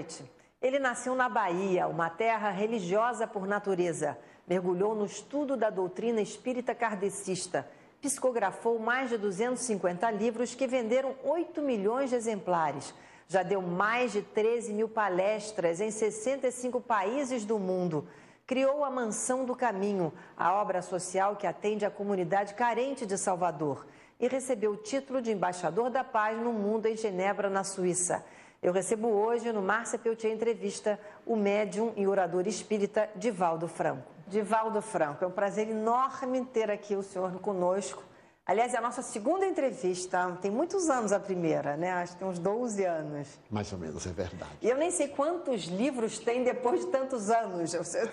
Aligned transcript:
Noite. 0.00 0.24
Ele 0.62 0.78
nasceu 0.78 1.14
na 1.14 1.28
Bahia, 1.28 1.86
uma 1.86 2.08
terra 2.08 2.50
religiosa 2.50 3.26
por 3.26 3.46
natureza. 3.46 4.16
Mergulhou 4.46 4.94
no 4.94 5.04
estudo 5.04 5.58
da 5.58 5.68
doutrina 5.68 6.22
espírita 6.22 6.74
kardecista. 6.74 7.68
Psicografou 8.00 8.78
mais 8.78 9.10
de 9.10 9.18
250 9.18 10.10
livros 10.10 10.54
que 10.54 10.66
venderam 10.66 11.14
8 11.22 11.60
milhões 11.60 12.10
de 12.10 12.16
exemplares. 12.16 12.94
Já 13.28 13.42
deu 13.42 13.60
mais 13.60 14.12
de 14.12 14.22
13 14.22 14.72
mil 14.72 14.88
palestras 14.88 15.82
em 15.82 15.90
65 15.90 16.80
países 16.80 17.44
do 17.44 17.58
mundo. 17.58 18.08
Criou 18.46 18.82
a 18.82 18.90
Mansão 18.90 19.44
do 19.44 19.54
Caminho, 19.54 20.10
a 20.34 20.54
obra 20.54 20.80
social 20.80 21.36
que 21.36 21.46
atende 21.46 21.84
a 21.84 21.90
comunidade 21.90 22.54
carente 22.54 23.04
de 23.04 23.18
Salvador. 23.18 23.86
E 24.18 24.28
recebeu 24.28 24.72
o 24.72 24.76
título 24.76 25.20
de 25.20 25.30
embaixador 25.30 25.90
da 25.90 26.02
paz 26.02 26.38
no 26.38 26.52
mundo 26.54 26.86
em 26.86 26.96
Genebra, 26.96 27.50
na 27.50 27.64
Suíça. 27.64 28.24
Eu 28.62 28.74
recebo 28.74 29.08
hoje, 29.08 29.50
no 29.52 29.62
Márcia 29.62 29.98
Peltier 29.98 30.34
Entrevista, 30.34 31.00
o 31.24 31.34
médium 31.34 31.94
e 31.96 32.06
orador 32.06 32.46
espírita 32.46 33.08
Divaldo 33.16 33.66
Franco. 33.66 34.12
Divaldo 34.26 34.82
Franco, 34.82 35.24
é 35.24 35.26
um 35.26 35.30
prazer 35.30 35.70
enorme 35.70 36.44
ter 36.44 36.70
aqui 36.70 36.94
o 36.94 37.02
senhor 37.02 37.32
conosco. 37.40 38.02
Aliás, 38.44 38.74
é 38.74 38.76
a 38.76 38.80
nossa 38.82 39.00
segunda 39.00 39.46
entrevista, 39.46 40.36
tem 40.42 40.50
muitos 40.50 40.90
anos 40.90 41.10
a 41.10 41.18
primeira, 41.18 41.74
né? 41.74 41.90
Acho 41.92 42.12
que 42.12 42.18
tem 42.18 42.28
uns 42.28 42.38
12 42.38 42.84
anos. 42.84 43.28
Mais 43.50 43.72
ou 43.72 43.78
menos, 43.78 44.06
é 44.06 44.12
verdade. 44.12 44.50
E 44.60 44.68
eu 44.68 44.76
nem 44.76 44.90
sei 44.90 45.08
quantos 45.08 45.64
livros 45.64 46.18
tem 46.18 46.44
depois 46.44 46.80
de 46.80 46.88
tantos 46.88 47.30
anos. 47.30 47.72
Eu 47.72 47.82
sei, 47.82 48.10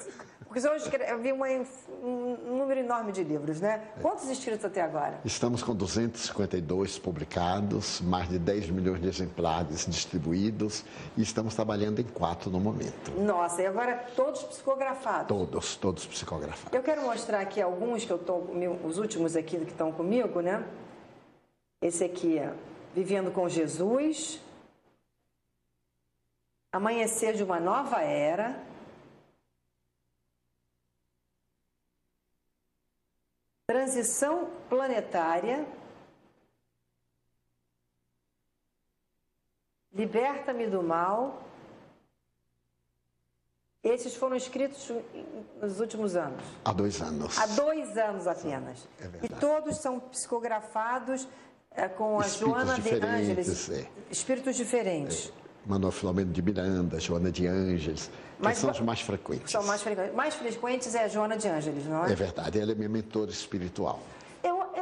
porque 0.48 0.66
hoje 0.68 0.90
eu 1.08 1.20
vi 1.20 1.32
uma, 1.32 1.48
um 2.02 2.58
número 2.58 2.80
enorme 2.80 3.12
de 3.12 3.24
livros, 3.24 3.60
né? 3.60 3.90
Quantos 4.02 4.30
escritos 4.30 4.64
até 4.64 4.82
agora? 4.82 5.20
Estamos 5.26 5.62
com 5.62 5.76
252 5.76 6.98
publicados, 6.98 8.02
mais 8.02 8.30
de 8.30 8.40
10 8.40 8.70
milhões 8.70 9.02
de 9.02 9.08
exemplares 9.08 9.86
distribuídos 9.86 10.86
e 11.18 11.22
estamos 11.22 11.54
trabalhando 11.54 12.00
em 12.00 12.06
quatro 12.06 12.50
no 12.50 12.60
momento. 12.60 13.12
Nossa, 13.20 13.62
e 13.62 13.66
agora 13.66 13.96
todos 14.16 14.44
psicografados? 14.44 15.28
Todos, 15.28 15.76
todos 15.76 16.06
psicografados. 16.06 16.74
Eu 16.74 16.82
quero 16.82 17.02
mostrar 17.02 17.42
aqui 17.42 17.62
alguns 17.62 18.06
que 18.06 18.12
eu 18.12 18.18
tô, 18.18 18.38
os 18.84 18.98
últimos 18.98 19.36
aqui 19.36 19.58
que 19.58 19.72
estão 19.72 19.92
comigo, 19.92 20.42
né? 20.42 20.64
Esse 21.82 22.04
aqui 22.04 22.38
é 22.38 22.54
Vivendo 22.96 23.32
com 23.32 23.48
Jesus, 23.48 24.42
Amanhecer 26.72 27.34
de 27.34 27.44
uma 27.44 27.60
Nova 27.60 28.02
Era, 28.02 28.67
Transição 33.68 34.50
planetária. 34.70 35.68
Liberta-me 39.94 40.68
do 40.68 40.82
mal. 40.82 41.44
Esses 43.84 44.16
foram 44.16 44.38
escritos 44.38 44.90
nos 45.62 45.82
últimos 45.82 46.16
anos. 46.16 46.42
Há 46.64 46.72
dois 46.72 47.02
anos. 47.02 47.38
Há 47.38 47.46
dois 47.48 47.98
anos 47.98 48.26
apenas. 48.26 48.88
É. 49.02 49.26
E 49.26 49.30
todos 49.30 49.78
são 49.78 50.00
psicografados 50.00 51.28
é, 51.72 51.90
com 51.90 52.22
a 52.22 52.26
Espíritos 52.26 52.64
Joana 52.64 52.80
de 52.80 53.06
Ângeles. 53.06 53.70
é. 53.70 53.90
Espíritos 54.10 54.56
diferentes. 54.56 55.34
Manuel 55.68 55.92
Filomeno 55.92 56.32
de 56.32 56.42
Miranda, 56.42 57.00
Joana 57.00 57.32
de 57.32 57.46
Ângeles, 57.46 58.10
que 58.38 58.44
Mas 58.44 58.58
são 58.58 58.72
os 58.72 58.80
mais 58.80 59.02
frequentes. 59.02 59.52
São 59.52 59.64
mais 59.64 59.82
frequentes. 59.82 60.16
Mais 60.16 60.34
frequentes 60.34 60.96
é 60.96 61.04
a 61.04 61.08
Joana 61.08 61.38
de 61.38 61.48
Ângeles, 61.48 61.86
não 61.86 62.06
é? 62.06 62.12
É 62.12 62.16
verdade, 62.16 62.60
ela 62.60 62.72
é 62.72 62.76
minha 62.76 62.90
mentora 62.90 63.30
espiritual. 63.30 64.02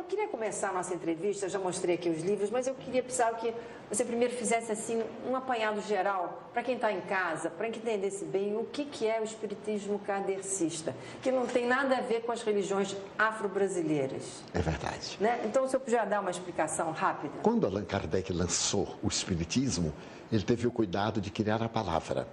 Queria 0.08 0.28
começar 0.28 0.70
a 0.70 0.74
nossa 0.74 0.94
entrevista, 0.94 1.50
já 1.50 1.58
mostrei 1.58 1.96
aqui 1.96 2.10
os 2.10 2.22
livros, 2.22 2.52
mas 2.52 2.68
eu 2.68 2.76
queria 2.76 3.02
precisava 3.02 3.36
que 3.38 3.52
você 3.90 4.06
primeiro 4.06 4.34
fizesse 4.36 4.72
assim 4.72 5.04
um 5.28 5.36
apanhado 5.36 5.82
geral 5.82 6.50
para 6.54 6.62
quem 6.62 6.76
está 6.76 6.92
em 6.92 7.02
casa, 7.02 7.50
para 7.50 7.70
que 7.70 7.80
entendesse 7.80 8.24
bem 8.24 8.56
o 8.56 8.66
que, 8.66 8.86
que 8.86 9.08
é 9.08 9.20
o 9.20 9.24
espiritismo 9.24 9.98
kardecista, 10.00 10.96
que 11.24 11.32
não 11.32 11.48
tem 11.48 11.68
nada 11.68 11.98
a 11.98 12.02
ver 12.02 12.22
com 12.22 12.32
as 12.32 12.44
religiões 12.44 12.96
afro-brasileiras. 13.18 14.44
É 14.54 14.60
verdade. 14.60 15.18
Né? 15.20 15.42
Então, 15.46 15.68
se 15.68 15.76
eu 15.76 15.80
puder 15.80 16.06
dar 16.06 16.22
uma 16.22 16.32
explicação 16.32 16.92
rápida. 16.92 17.34
Quando 17.42 17.66
Allan 17.66 17.86
Kardec 17.86 18.32
lançou 18.32 18.96
o 19.02 19.08
Espiritismo, 19.08 19.92
ele 20.32 20.44
teve 20.44 20.68
o 20.68 20.72
cuidado 20.72 21.20
de 21.20 21.32
criar 21.32 21.64
a 21.64 21.70
palavra. 21.70 22.28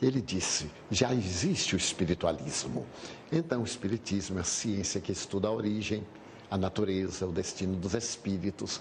Ele 0.00 0.20
disse: 0.20 0.70
já 0.90 1.12
existe 1.12 1.74
o 1.74 1.78
espiritualismo. 1.78 2.86
Então, 3.32 3.62
o 3.62 3.64
Espiritismo 3.64 4.38
é 4.38 4.42
a 4.42 4.44
ciência 4.44 5.00
que 5.00 5.10
estuda 5.10 5.48
a 5.48 5.52
origem, 5.52 6.06
a 6.50 6.56
natureza, 6.56 7.26
o 7.26 7.32
destino 7.32 7.76
dos 7.76 7.94
espíritos 7.94 8.80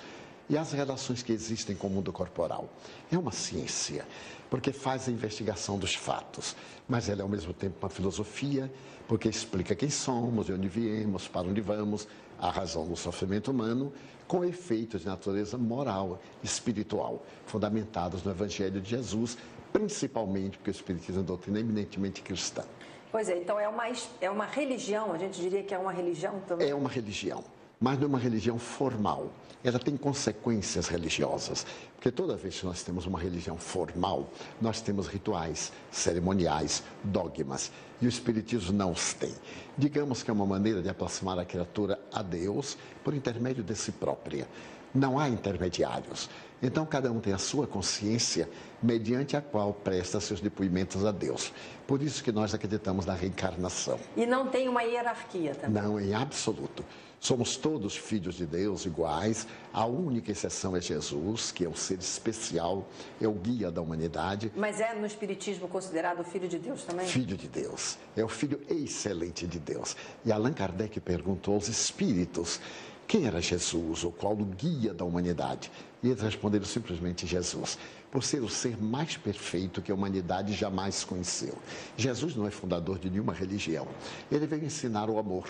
e 0.49 0.57
as 0.57 0.71
relações 0.71 1.23
que 1.23 1.31
existem 1.31 1.75
com 1.75 1.87
o 1.87 1.89
mundo 1.89 2.11
corporal. 2.13 2.69
É 3.11 3.17
uma 3.17 3.31
ciência, 3.31 4.05
porque 4.49 4.71
faz 4.71 5.07
a 5.07 5.11
investigação 5.11 5.77
dos 5.77 5.95
fatos, 5.95 6.55
mas 6.87 7.09
ela 7.09 7.21
é 7.21 7.23
ao 7.23 7.29
mesmo 7.29 7.53
tempo 7.53 7.77
uma 7.81 7.89
filosofia, 7.89 8.71
porque 9.07 9.27
explica 9.27 9.75
quem 9.75 9.89
somos, 9.89 10.47
de 10.47 10.53
onde 10.53 10.67
viemos, 10.67 11.27
para 11.27 11.47
onde 11.47 11.61
vamos, 11.61 12.07
a 12.39 12.49
razão 12.49 12.87
do 12.87 12.95
sofrimento 12.95 13.51
humano, 13.51 13.93
com 14.27 14.43
efeitos 14.43 15.01
de 15.01 15.07
natureza 15.07 15.57
moral, 15.57 16.19
espiritual, 16.43 17.23
fundamentados 17.45 18.23
no 18.23 18.31
Evangelho 18.31 18.81
de 18.81 18.89
Jesus, 18.89 19.37
principalmente 19.71 20.57
porque 20.57 20.71
o 20.71 20.71
Espiritismo 20.71 21.17
é 21.17 21.19
uma 21.19 21.27
doutrina 21.27 21.59
eminentemente 21.59 22.21
cristã. 22.21 22.63
Pois 23.11 23.29
é, 23.29 23.37
então 23.37 23.59
é 23.59 23.67
uma, 23.67 23.83
é 24.19 24.29
uma 24.29 24.45
religião, 24.45 25.13
a 25.13 25.17
gente 25.17 25.39
diria 25.39 25.63
que 25.63 25.73
é 25.73 25.77
uma 25.77 25.91
religião 25.91 26.41
também. 26.47 26.69
É 26.69 26.75
uma 26.75 26.89
religião, 26.89 27.43
mas 27.79 27.97
não 27.97 28.05
é 28.05 28.07
uma 28.07 28.19
religião 28.19 28.57
formal. 28.57 29.31
Ela 29.63 29.79
tem 29.79 29.97
consequências 29.97 30.87
religiosas, 30.87 31.65
porque 31.95 32.11
toda 32.11 32.35
vez 32.35 32.59
que 32.59 32.65
nós 32.65 32.83
temos 32.83 33.07
uma 33.07 33.19
religião 33.19 33.57
formal, 33.57 34.29
nós 34.61 34.79
temos 34.79 35.07
rituais, 35.07 35.71
cerimoniais, 35.91 36.83
dogmas, 37.03 37.71
e 38.01 38.05
o 38.05 38.09
Espiritismo 38.09 38.73
não 38.73 38.91
os 38.91 39.13
tem. 39.13 39.33
Digamos 39.77 40.21
que 40.21 40.29
é 40.29 40.33
uma 40.33 40.45
maneira 40.45 40.81
de 40.81 40.89
aproximar 40.89 41.39
a 41.39 41.45
criatura 41.45 41.99
a 42.13 42.21
Deus 42.21 42.77
por 43.03 43.13
intermédio 43.13 43.63
de 43.63 43.75
si 43.75 43.91
própria. 43.91 44.47
Não 44.95 45.19
há 45.19 45.27
intermediários. 45.27 46.29
Então, 46.63 46.85
cada 46.85 47.11
um 47.11 47.19
tem 47.19 47.33
a 47.33 47.37
sua 47.37 47.67
consciência, 47.67 48.49
mediante 48.81 49.35
a 49.35 49.41
qual 49.41 49.73
presta 49.73 50.19
seus 50.21 50.39
depoimentos 50.39 51.05
a 51.05 51.11
Deus. 51.11 51.51
Por 51.85 52.01
isso 52.01 52.23
que 52.23 52.31
nós 52.31 52.53
acreditamos 52.53 53.05
na 53.05 53.13
reencarnação. 53.13 53.99
E 54.15 54.25
não 54.25 54.47
tem 54.47 54.69
uma 54.69 54.81
hierarquia 54.81 55.53
também. 55.53 55.83
Não, 55.83 55.99
em 55.99 56.13
absoluto. 56.13 56.83
Somos 57.19 57.57
todos 57.57 57.95
filhos 57.95 58.35
de 58.35 58.45
Deus 58.45 58.85
iguais. 58.85 59.47
A 59.73 59.85
única 59.85 60.31
exceção 60.31 60.75
é 60.75 60.81
Jesus, 60.81 61.51
que 61.51 61.65
é 61.65 61.67
o 61.67 61.75
ser 61.75 61.97
especial, 61.99 62.87
é 63.19 63.27
o 63.27 63.33
guia 63.33 63.69
da 63.71 63.81
humanidade, 63.81 64.51
Mas 64.55 64.79
é 64.79 64.93
no 64.93 65.05
Espiritismo 65.05 65.67
considerado 65.67 66.23
filho 66.23 66.47
de 66.47 66.57
Deus 66.59 66.83
também? 66.83 67.05
filho 67.07 67.35
de 67.35 67.47
Deus. 67.47 67.97
É 68.15 68.23
o 68.23 68.27
filho 68.29 68.61
excelente 68.69 69.45
de 69.45 69.59
Deus. 69.59 69.95
E 70.23 70.31
Allan 70.31 70.53
Kardec 70.53 70.99
perguntou 70.99 71.55
aos 71.55 71.67
espíritos 71.67 72.59
quem 73.07 73.25
era 73.25 73.41
Jesus, 73.41 74.03
ou 74.03 74.11
qual 74.11 74.33
o 74.33 74.45
guia 74.45 74.93
da 74.93 75.05
humanidade. 75.05 75.71
E 76.01 76.09
eles 76.09 76.21
responderam 76.21 76.65
simplesmente 76.65 77.27
Jesus, 77.27 77.77
por 78.11 78.23
ser 78.23 78.41
o 78.41 78.49
ser 78.49 78.81
mais 78.81 79.17
perfeito 79.17 79.81
que 79.81 79.91
a 79.91 79.95
humanidade 79.95 80.53
jamais 80.53 81.03
conheceu. 81.03 81.55
Jesus 81.95 82.35
não 82.35 82.47
é 82.47 82.51
fundador 82.51 82.97
de 82.97 83.09
nenhuma 83.09 83.33
religião. 83.33 83.87
Ele 84.31 84.47
veio 84.47 84.65
ensinar 84.65 85.09
o 85.09 85.19
amor, 85.19 85.47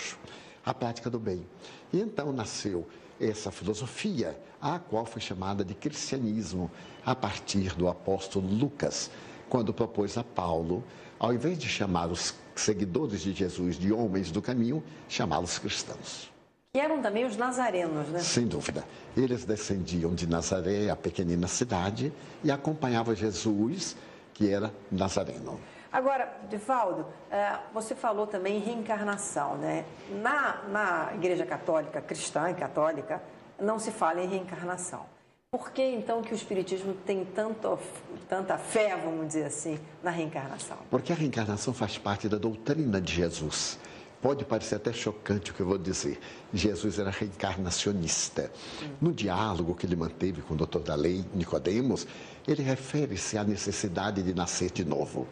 a 0.65 0.73
prática 0.73 1.09
do 1.09 1.19
bem. 1.19 1.45
E 1.93 1.99
então 1.99 2.31
nasceu 2.33 2.87
essa 3.19 3.51
filosofia, 3.51 4.37
a 4.61 4.77
qual 4.79 5.05
foi 5.05 5.21
chamada 5.21 5.63
de 5.63 5.73
cristianismo, 5.73 6.69
a 7.05 7.15
partir 7.15 7.73
do 7.75 7.87
apóstolo 7.87 8.47
Lucas, 8.47 9.09
quando 9.47 9.73
propôs 9.73 10.17
a 10.17 10.23
Paulo, 10.23 10.83
ao 11.17 11.33
invés 11.33 11.57
de 11.57 11.69
chamar 11.69 12.11
os 12.11 12.33
seguidores 12.55 13.21
de 13.21 13.33
Jesus 13.33 13.77
de 13.77 13.93
homens 13.93 14.31
do 14.31 14.41
caminho, 14.41 14.83
chamá-los 15.07 15.57
cristãos. 15.57 16.34
Que 16.75 16.79
eram 16.81 17.01
também 17.01 17.23
os 17.23 17.37
nazarenos, 17.37 18.09
né? 18.09 18.19
Sem 18.19 18.45
dúvida. 18.47 18.83
Eles 19.15 19.45
descendiam 19.45 20.13
de 20.13 20.27
Nazaré, 20.27 20.89
a 20.89 20.95
pequenina 20.97 21.47
cidade, 21.47 22.11
e 22.43 22.51
acompanhavam 22.51 23.15
Jesus, 23.15 23.95
que 24.33 24.51
era 24.51 24.73
nazareno. 24.91 25.57
Agora, 25.89 26.29
Divaldo, 26.49 27.05
eh, 27.31 27.59
você 27.73 27.95
falou 27.95 28.27
também 28.27 28.57
em 28.57 28.59
reencarnação, 28.59 29.55
né? 29.55 29.85
Na, 30.21 30.63
na 30.67 31.11
Igreja 31.15 31.45
Católica, 31.45 32.01
cristã 32.01 32.51
e 32.51 32.53
católica, 32.53 33.23
não 33.57 33.79
se 33.79 33.91
fala 33.91 34.21
em 34.21 34.27
reencarnação. 34.27 35.05
Por 35.51 35.71
que 35.71 35.81
então 35.81 36.21
que 36.21 36.33
o 36.33 36.35
Espiritismo 36.35 36.93
tem 37.05 37.23
tanto, 37.23 37.79
tanta 38.27 38.57
fé, 38.57 38.97
vamos 39.01 39.27
dizer 39.27 39.45
assim, 39.45 39.79
na 40.03 40.11
reencarnação? 40.11 40.75
Porque 40.89 41.13
a 41.13 41.15
reencarnação 41.15 41.73
faz 41.73 41.97
parte 41.97 42.27
da 42.27 42.37
doutrina 42.37 42.99
de 42.99 43.13
Jesus. 43.13 43.79
Pode 44.25 44.43
parecer 44.43 44.73
até 44.73 44.91
chocante 44.91 45.51
o 45.51 45.53
que 45.53 45.59
eu 45.59 45.67
vou 45.67 45.77
dizer. 45.77 46.19
Jesus 46.51 46.97
era 46.97 47.11
reencarnacionista. 47.11 48.51
No 48.99 49.13
diálogo 49.13 49.75
que 49.75 49.85
ele 49.85 49.95
manteve 49.95 50.41
com 50.41 50.55
o 50.55 50.57
doutor 50.57 50.81
da 50.81 50.95
lei, 50.95 51.23
Nicodemos, 51.31 52.07
ele 52.47 52.63
refere-se 52.63 53.37
à 53.37 53.43
necessidade 53.43 54.23
de 54.23 54.33
nascer 54.33 54.71
de 54.71 54.83
novo. 54.83 55.27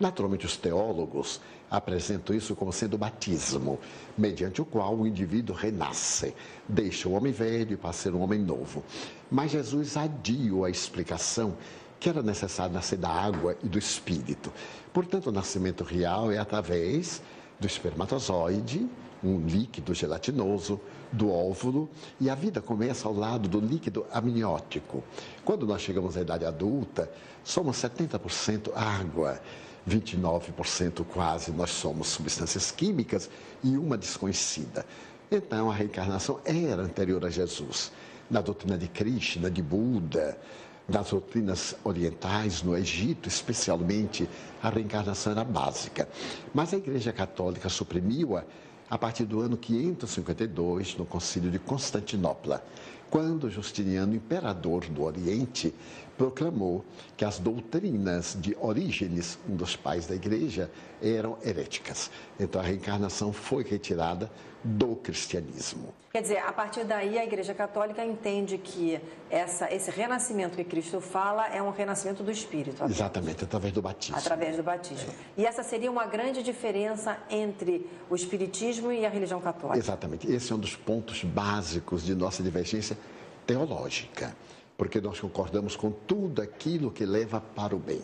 Naturalmente, 0.00 0.46
os 0.46 0.56
teólogos 0.56 1.42
apresentam 1.70 2.34
isso 2.34 2.56
como 2.56 2.72
sendo 2.72 2.94
o 2.94 2.98
batismo, 2.98 3.78
mediante 4.16 4.62
o 4.62 4.64
qual 4.64 4.96
o 4.96 5.06
indivíduo 5.06 5.54
renasce, 5.54 6.34
deixa 6.66 7.06
o 7.06 7.12
homem 7.12 7.34
velho 7.34 7.76
para 7.76 7.92
ser 7.92 8.14
um 8.14 8.22
homem 8.22 8.40
novo. 8.40 8.82
Mas 9.30 9.50
Jesus 9.50 9.94
adiou 9.94 10.64
a 10.64 10.70
explicação 10.70 11.54
que 12.00 12.08
era 12.08 12.22
necessário 12.22 12.72
nascer 12.72 12.96
da 12.96 13.10
água 13.10 13.58
e 13.62 13.68
do 13.68 13.78
espírito. 13.78 14.50
Portanto, 14.90 15.26
o 15.26 15.32
nascimento 15.32 15.84
real 15.84 16.32
é 16.32 16.38
através 16.38 17.20
do 17.58 17.66
espermatozoide, 17.66 18.88
um 19.22 19.40
líquido 19.46 19.94
gelatinoso, 19.94 20.80
do 21.10 21.30
óvulo, 21.30 21.88
e 22.20 22.30
a 22.30 22.34
vida 22.34 22.60
começa 22.60 23.08
ao 23.08 23.14
lado 23.14 23.48
do 23.48 23.60
líquido 23.60 24.06
amniótico. 24.12 25.02
Quando 25.44 25.66
nós 25.66 25.82
chegamos 25.82 26.16
à 26.16 26.20
idade 26.20 26.44
adulta, 26.44 27.10
somos 27.42 27.76
70% 27.76 28.70
água. 28.74 29.40
29% 29.88 31.04
quase 31.06 31.50
nós 31.50 31.70
somos 31.70 32.08
substâncias 32.08 32.70
químicas 32.70 33.30
e 33.64 33.76
uma 33.78 33.96
desconhecida. 33.96 34.84
Então 35.30 35.70
a 35.70 35.74
reencarnação 35.74 36.40
era 36.44 36.82
anterior 36.82 37.24
a 37.24 37.30
Jesus. 37.30 37.90
Na 38.30 38.42
doutrina 38.42 38.76
de 38.76 38.86
Krishna, 38.86 39.50
de 39.50 39.62
Buda, 39.62 40.38
nas 40.88 41.10
doutrinas 41.10 41.76
orientais, 41.84 42.62
no 42.62 42.76
Egito 42.76 43.28
especialmente, 43.28 44.28
a 44.62 44.70
reencarnação 44.70 45.32
era 45.32 45.44
básica. 45.44 46.08
Mas 46.54 46.72
a 46.72 46.78
Igreja 46.78 47.12
Católica 47.12 47.68
suprimiu-a 47.68 48.44
a 48.90 48.96
partir 48.96 49.24
do 49.24 49.40
ano 49.40 49.56
552, 49.56 50.96
no 50.96 51.04
Concílio 51.04 51.50
de 51.50 51.58
Constantinopla, 51.58 52.64
quando 53.10 53.50
Justiniano, 53.50 54.14
imperador 54.14 54.84
do 54.86 55.02
Oriente, 55.02 55.74
proclamou 56.16 56.84
que 57.16 57.24
as 57.24 57.38
doutrinas 57.38 58.36
de 58.38 58.56
Orígenes, 58.60 59.38
um 59.48 59.54
dos 59.54 59.76
pais 59.76 60.06
da 60.06 60.14
igreja, 60.14 60.70
eram 61.00 61.38
heréticas. 61.44 62.10
Então 62.38 62.60
a 62.60 62.64
reencarnação 62.64 63.32
foi 63.32 63.62
retirada 63.62 64.30
do 64.62 64.96
cristianismo. 64.96 65.94
Quer 66.12 66.22
dizer, 66.22 66.38
a 66.38 66.52
partir 66.52 66.84
daí 66.84 67.16
a 67.16 67.24
Igreja 67.24 67.54
Católica 67.54 68.04
entende 68.04 68.58
que 68.58 69.00
essa, 69.30 69.72
esse 69.72 69.90
renascimento 69.90 70.56
que 70.56 70.64
Cristo 70.64 71.00
fala 71.00 71.46
é 71.46 71.62
um 71.62 71.70
renascimento 71.70 72.24
do 72.24 72.30
Espírito. 72.30 72.82
Exatamente, 72.84 73.44
através 73.44 73.72
do 73.72 73.80
batismo. 73.80 74.16
Através 74.16 74.56
do 74.56 74.62
batismo. 74.62 75.10
É. 75.10 75.42
E 75.42 75.46
essa 75.46 75.62
seria 75.62 75.90
uma 75.90 76.06
grande 76.06 76.42
diferença 76.42 77.16
entre 77.30 77.88
o 78.10 78.16
Espiritismo 78.16 78.90
e 78.90 79.06
a 79.06 79.08
religião 79.08 79.40
católica. 79.40 79.78
Exatamente. 79.78 80.30
Esse 80.30 80.50
é 80.50 80.56
um 80.56 80.58
dos 80.58 80.74
pontos 80.74 81.22
básicos 81.22 82.04
de 82.04 82.14
nossa 82.14 82.42
divergência 82.42 82.98
teológica 83.48 84.36
porque 84.76 85.00
nós 85.00 85.18
concordamos 85.18 85.74
com 85.74 85.90
tudo 85.90 86.40
aquilo 86.40 86.92
que 86.92 87.04
leva 87.04 87.40
para 87.40 87.74
o 87.74 87.80
bem. 87.80 88.00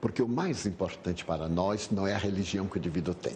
Porque 0.00 0.22
o 0.22 0.28
mais 0.28 0.64
importante 0.66 1.24
para 1.24 1.48
nós 1.48 1.90
não 1.90 2.06
é 2.06 2.14
a 2.14 2.18
religião 2.18 2.68
que 2.68 2.76
o 2.76 2.78
indivíduo 2.78 3.12
tem. 3.12 3.34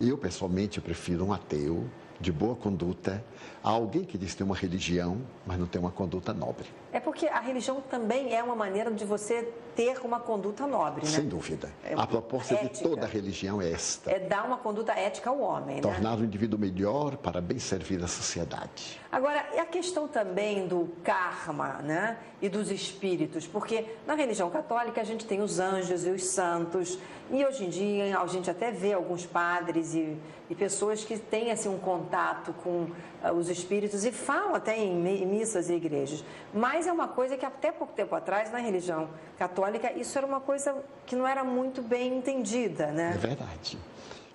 Eu, 0.00 0.16
pessoalmente, 0.16 0.80
prefiro 0.80 1.26
um 1.26 1.32
ateu 1.32 1.84
de 2.18 2.32
boa 2.32 2.56
conduta 2.56 3.22
a 3.62 3.68
alguém 3.68 4.02
que 4.02 4.16
diz 4.16 4.34
ter 4.34 4.44
uma 4.44 4.56
religião, 4.56 5.20
mas 5.46 5.58
não 5.58 5.66
tem 5.66 5.78
uma 5.78 5.90
conduta 5.90 6.32
nobre. 6.32 6.66
É 6.96 7.00
porque 7.00 7.26
a 7.26 7.40
religião 7.40 7.82
também 7.90 8.34
é 8.34 8.42
uma 8.42 8.56
maneira 8.56 8.90
de 8.90 9.04
você 9.04 9.52
ter 9.76 9.98
uma 10.02 10.18
conduta 10.18 10.66
nobre, 10.66 11.04
né? 11.04 11.10
Sem 11.10 11.28
dúvida. 11.28 11.70
É, 11.84 11.92
a 11.92 12.06
proposta 12.06 12.54
ética. 12.54 12.72
de 12.72 12.82
toda 12.82 13.06
religião 13.06 13.60
é 13.60 13.70
esta. 13.70 14.10
É 14.10 14.18
dar 14.18 14.46
uma 14.46 14.56
conduta 14.56 14.92
ética 14.92 15.28
ao 15.28 15.38
homem, 15.38 15.82
Tornar 15.82 15.98
né? 15.98 16.04
Tornar 16.06 16.18
o 16.18 16.24
indivíduo 16.24 16.58
melhor 16.58 17.18
para 17.18 17.38
bem 17.42 17.58
servir 17.58 18.02
a 18.02 18.08
sociedade. 18.08 18.98
Agora, 19.12 19.46
e 19.54 19.58
a 19.58 19.66
questão 19.66 20.08
também 20.08 20.66
do 20.66 20.88
karma, 21.04 21.82
né? 21.82 22.16
E 22.40 22.48
dos 22.48 22.70
espíritos, 22.70 23.46
porque 23.46 23.84
na 24.06 24.14
religião 24.14 24.48
católica 24.48 24.98
a 24.98 25.04
gente 25.04 25.26
tem 25.26 25.42
os 25.42 25.58
anjos 25.58 26.06
e 26.06 26.10
os 26.10 26.24
santos, 26.24 26.98
e 27.30 27.44
hoje 27.44 27.64
em 27.64 27.68
dia 27.68 28.18
a 28.18 28.26
gente 28.26 28.50
até 28.50 28.70
vê 28.70 28.92
alguns 28.92 29.26
padres 29.26 29.94
e, 29.94 30.16
e 30.48 30.54
pessoas 30.54 31.04
que 31.04 31.18
têm 31.18 31.50
assim 31.50 31.68
um 31.68 31.78
contato 31.78 32.52
com 32.62 32.86
uh, 33.24 33.32
os 33.36 33.48
espíritos 33.48 34.04
e 34.04 34.12
falam 34.12 34.54
até 34.54 34.78
em 34.78 34.94
missas 35.26 35.68
e 35.68 35.74
igrejas. 35.74 36.24
Mas 36.54 36.85
é 36.88 36.92
uma 36.92 37.08
coisa 37.08 37.36
que 37.36 37.44
até 37.44 37.72
pouco 37.72 37.92
tempo 37.92 38.14
atrás 38.14 38.50
na 38.50 38.58
religião 38.58 39.08
católica 39.38 39.92
isso 39.92 40.16
era 40.16 40.26
uma 40.26 40.40
coisa 40.40 40.74
que 41.04 41.16
não 41.16 41.26
era 41.26 41.44
muito 41.44 41.82
bem 41.82 42.16
entendida, 42.16 42.86
né? 42.92 43.12
É 43.14 43.18
verdade. 43.18 43.78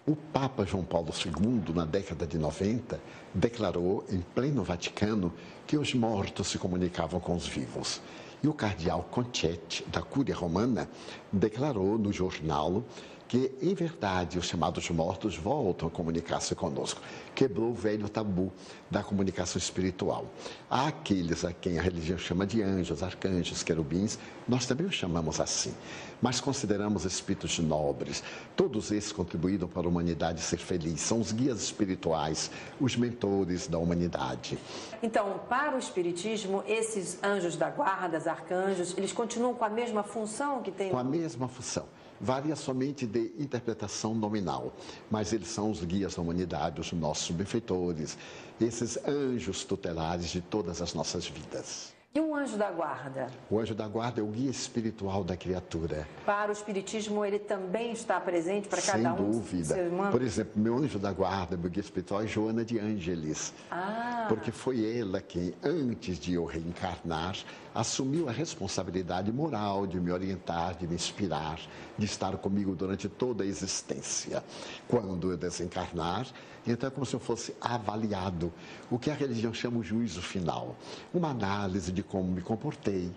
O 0.05 0.15
Papa 0.15 0.65
João 0.65 0.83
Paulo 0.83 1.09
II, 1.13 1.75
na 1.75 1.85
década 1.85 2.25
de 2.25 2.37
90, 2.37 2.99
declarou 3.33 4.03
em 4.09 4.19
pleno 4.19 4.63
Vaticano 4.63 5.31
que 5.67 5.77
os 5.77 5.93
mortos 5.93 6.47
se 6.47 6.57
comunicavam 6.57 7.19
com 7.19 7.35
os 7.35 7.47
vivos. 7.47 8.01
E 8.43 8.47
o 8.47 8.53
cardeal 8.53 9.07
Concetti, 9.11 9.85
da 9.87 10.01
Cúria 10.01 10.35
Romana, 10.35 10.89
declarou 11.31 11.99
no 11.99 12.11
jornal 12.11 12.83
que, 13.31 13.49
em 13.61 13.73
verdade, 13.73 14.37
os 14.37 14.45
chamados 14.45 14.89
mortos 14.89 15.37
voltam 15.37 15.87
a 15.87 15.89
comunicar-se 15.89 16.53
conosco. 16.53 16.99
Quebrou 17.33 17.69
o 17.69 17.73
velho 17.73 18.09
tabu 18.09 18.51
da 18.89 19.01
comunicação 19.01 19.57
espiritual. 19.57 20.25
Há 20.69 20.87
aqueles 20.87 21.45
a 21.45 21.53
quem 21.53 21.79
a 21.79 21.81
religião 21.81 22.17
chama 22.17 22.45
de 22.45 22.61
anjos, 22.61 23.01
arcanjos, 23.01 23.63
querubins, 23.63 24.19
nós 24.45 24.65
também 24.65 24.85
os 24.85 24.95
chamamos 24.95 25.39
assim, 25.39 25.73
mas 26.21 26.41
consideramos 26.41 27.05
espíritos 27.05 27.57
nobres. 27.57 28.21
Todos 28.53 28.91
esses 28.91 29.13
contribuíram 29.13 29.65
para 29.65 29.87
a 29.87 29.89
humanidade 29.89 30.41
ser 30.41 30.57
feliz, 30.57 30.99
são 30.99 31.21
os 31.21 31.31
guias 31.31 31.63
espirituais, 31.63 32.51
os 32.81 32.97
mentores 32.97 33.65
da 33.65 33.77
humanidade. 33.77 34.59
Então, 35.01 35.39
para 35.47 35.77
o 35.77 35.79
espiritismo, 35.79 36.65
esses 36.67 37.17
anjos 37.23 37.55
da 37.55 37.69
guarda, 37.69 38.17
os 38.17 38.27
arcanjos, 38.27 38.93
eles 38.97 39.13
continuam 39.13 39.53
com 39.53 39.63
a 39.63 39.69
mesma 39.69 40.03
função 40.03 40.61
que 40.61 40.69
tem? 40.69 40.89
Com 40.89 40.97
a 40.97 41.03
mesma 41.05 41.47
função 41.47 41.85
varia 42.21 42.55
somente 42.55 43.07
de 43.07 43.33
interpretação 43.39 44.13
nominal, 44.13 44.71
mas 45.09 45.33
eles 45.33 45.47
são 45.47 45.71
os 45.71 45.83
guias 45.83 46.15
da 46.15 46.21
humanidade, 46.21 46.79
os 46.79 46.93
nossos 46.93 47.31
benfeitores, 47.35 48.17
esses 48.59 48.97
anjos 49.07 49.63
tutelares 49.63 50.29
de 50.29 50.39
todas 50.39 50.81
as 50.81 50.93
nossas 50.93 51.27
vidas. 51.27 52.00
E 52.13 52.19
um 52.19 52.35
anjo 52.35 52.57
da 52.57 52.69
guarda? 52.69 53.27
O 53.49 53.57
anjo 53.57 53.73
da 53.73 53.87
guarda 53.87 54.19
é 54.19 54.23
o 54.23 54.27
guia 54.27 54.51
espiritual 54.51 55.23
da 55.23 55.37
criatura. 55.37 56.05
Para 56.25 56.49
o 56.49 56.51
espiritismo, 56.51 57.23
ele 57.23 57.39
também 57.39 57.93
está 57.93 58.19
presente 58.19 58.67
para 58.67 58.81
cada 58.81 59.15
Sem 59.15 59.25
um 59.25 59.31
dúvida. 59.31 59.75
Por 60.11 60.21
exemplo, 60.21 60.61
meu 60.61 60.77
anjo 60.77 60.99
da 60.99 61.13
guarda, 61.13 61.55
meu 61.55 61.69
guia 61.69 61.79
espiritual 61.79 62.21
é 62.21 62.27
Joana 62.27 62.65
de 62.65 62.77
Ângeles. 62.77 63.53
Ah. 63.71 64.25
Porque 64.27 64.51
foi 64.51 64.99
ela 64.99 65.21
quem, 65.21 65.53
antes 65.63 66.19
de 66.19 66.33
eu 66.33 66.43
reencarnar, 66.43 67.37
assumiu 67.73 68.27
a 68.27 68.31
responsabilidade 68.33 69.31
moral 69.31 69.87
de 69.87 69.97
me 69.97 70.11
orientar, 70.11 70.75
de 70.75 70.85
me 70.85 70.95
inspirar, 70.95 71.61
de 71.97 72.05
estar 72.05 72.35
comigo 72.35 72.75
durante 72.75 73.07
toda 73.07 73.45
a 73.45 73.47
existência. 73.47 74.43
Quando 74.85 75.31
eu 75.31 75.37
desencarnar, 75.37 76.27
então 76.65 76.87
é 76.87 76.91
como 76.91 77.05
se 77.05 77.15
eu 77.15 77.19
fosse 77.19 77.55
avaliado, 77.59 78.53
o 78.89 78.99
que 78.99 79.09
a 79.09 79.13
religião 79.13 79.53
chama 79.53 79.79
o 79.79 79.83
juízo 79.83 80.21
final, 80.21 80.75
uma 81.13 81.29
análise 81.29 81.91
de 81.91 82.00
como 82.03 82.31
me 82.31 82.41
comportei, 82.41 83.11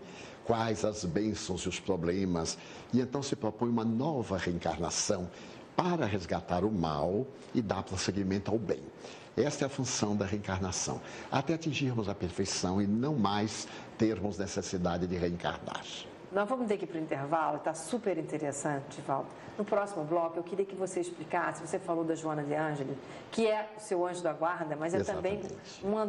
quais 0.45 0.85
as 0.85 1.05
bênçãos 1.05 1.62
e 1.62 1.69
os 1.69 1.81
problemas, 1.81 2.59
e 2.93 3.00
então 3.00 3.23
se 3.23 3.35
propõe 3.35 3.69
uma 3.69 3.85
nova 3.85 4.37
reencarnação 4.37 5.29
para 5.76 6.07
resgatar 6.07 6.64
o 6.64 6.71
mal 6.71 7.26
e 7.55 7.61
dar 7.61 7.83
prosseguimento 7.83 8.50
ao 8.50 8.59
bem. 8.59 8.81
Esta 9.37 9.64
é 9.64 9.67
a 9.67 9.71
função 9.71 10.17
da 10.17 10.25
reencarnação, 10.25 11.00
até 11.31 11.55
atingirmos 11.55 12.09
a 12.09 12.14
perfeição 12.14 12.81
e 12.81 12.87
não 12.87 13.17
mais 13.17 13.67
termos 13.99 14.38
necessidade 14.38 15.07
de 15.09 15.17
reencarnar. 15.17 15.85
Nós 16.35 16.49
vamos 16.49 16.67
ter 16.67 16.76
que 16.76 16.85
ir 16.85 16.88
para 16.88 16.99
o 16.99 17.00
intervalo, 17.00 17.59
está 17.59 17.73
super 17.73 18.19
interessante, 18.19 19.00
Valdo. 19.03 19.29
No 19.57 19.64
próximo 19.64 20.03
bloco, 20.03 20.37
eu 20.37 20.43
queria 20.43 20.67
que 20.67 20.75
você 20.75 21.00
explicasse, 21.00 21.64
você 21.64 21.79
falou 21.79 22.03
da 22.03 22.17
Joana 22.17 22.43
de 22.43 22.53
Ângelo, 22.55 22.97
que 23.31 23.47
é 23.47 23.71
o 23.76 23.81
seu 23.81 24.05
anjo 24.05 24.21
da 24.21 24.33
guarda, 24.33 24.75
mas 24.75 24.93
é 24.93 24.97
Exatamente. 24.97 25.47
também 25.47 25.95
um 26.03 26.07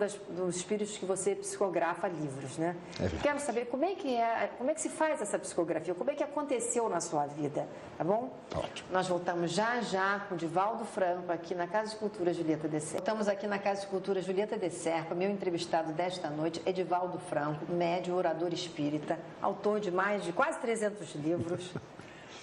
dos 0.48 0.56
espíritos 0.56 0.98
que 0.98 1.06
você 1.06 1.36
psicografa 1.36 2.08
livros, 2.08 2.58
né? 2.58 2.76
É 3.00 3.08
Quero 3.22 3.40
saber 3.40 3.66
como 3.66 3.86
é 3.86 3.94
que 3.94 4.16
é, 4.16 4.50
como 4.58 4.72
é 4.72 4.74
que 4.74 4.82
se 4.82 4.90
faz 4.90 5.22
essa 5.22 5.38
psicografia, 5.38 5.94
como 5.94 6.10
é 6.10 6.16
que 6.16 6.24
aconteceu 6.24 6.90
na 6.90 7.00
sua 7.00 7.28
vida, 7.28 7.68
tá 7.96 8.04
bom? 8.04 8.32
Ótimo. 8.56 8.90
Nós 8.92 9.08
voltamos 9.08 9.52
já 9.52 9.80
já 9.82 10.22
com 10.28 10.34
o 10.34 10.38
Divaldo 10.38 10.84
Franco 10.86 11.32
aqui 11.32 11.54
na 11.54 11.68
Casa 11.68 11.92
de 11.92 11.98
Cultura 11.98 12.34
Julieta 12.34 12.68
de 12.68 12.80
Serpa. 12.80 12.98
Estamos 12.98 13.28
aqui 13.28 13.46
na 13.46 13.60
Casa 13.60 13.82
de 13.82 13.88
Cultura 13.88 14.24
Julieta 14.24 14.58
de 14.58 14.72
Serpa, 14.72 15.14
meu 15.14 15.30
entrevistado 15.30 15.94
desta 15.94 16.32
noite 16.32 16.64
é 16.66 16.72
Divaldo 16.72 17.20
Franco, 17.20 17.72
médio 17.72 18.16
orador 18.16 18.52
espírita, 18.52 19.20
autor 19.40 19.80
de 19.80 19.92
mais 19.92 20.15
de 20.24 20.32
quase 20.32 20.60
300 20.60 21.16
livros. 21.16 21.72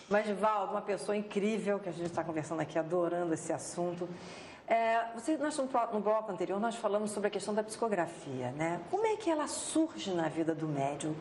Mas, 0.08 0.28
Val, 0.38 0.68
uma 0.68 0.82
pessoa 0.82 1.16
incrível 1.16 1.78
que 1.78 1.88
a 1.88 1.92
gente 1.92 2.06
está 2.06 2.22
conversando 2.22 2.60
aqui, 2.60 2.78
adorando 2.78 3.32
esse 3.32 3.52
assunto. 3.52 4.08
É, 4.66 5.06
você, 5.14 5.36
nós, 5.36 5.56
no 5.56 6.00
bloco 6.00 6.30
anterior, 6.30 6.58
nós 6.60 6.76
falamos 6.76 7.10
sobre 7.10 7.28
a 7.28 7.30
questão 7.30 7.52
da 7.52 7.62
psicografia, 7.62 8.52
né? 8.52 8.80
Como 8.90 9.04
é 9.04 9.16
que 9.16 9.28
ela 9.28 9.46
surge 9.46 10.12
na 10.12 10.28
vida 10.28 10.54
do 10.54 10.66
médium? 10.66 11.14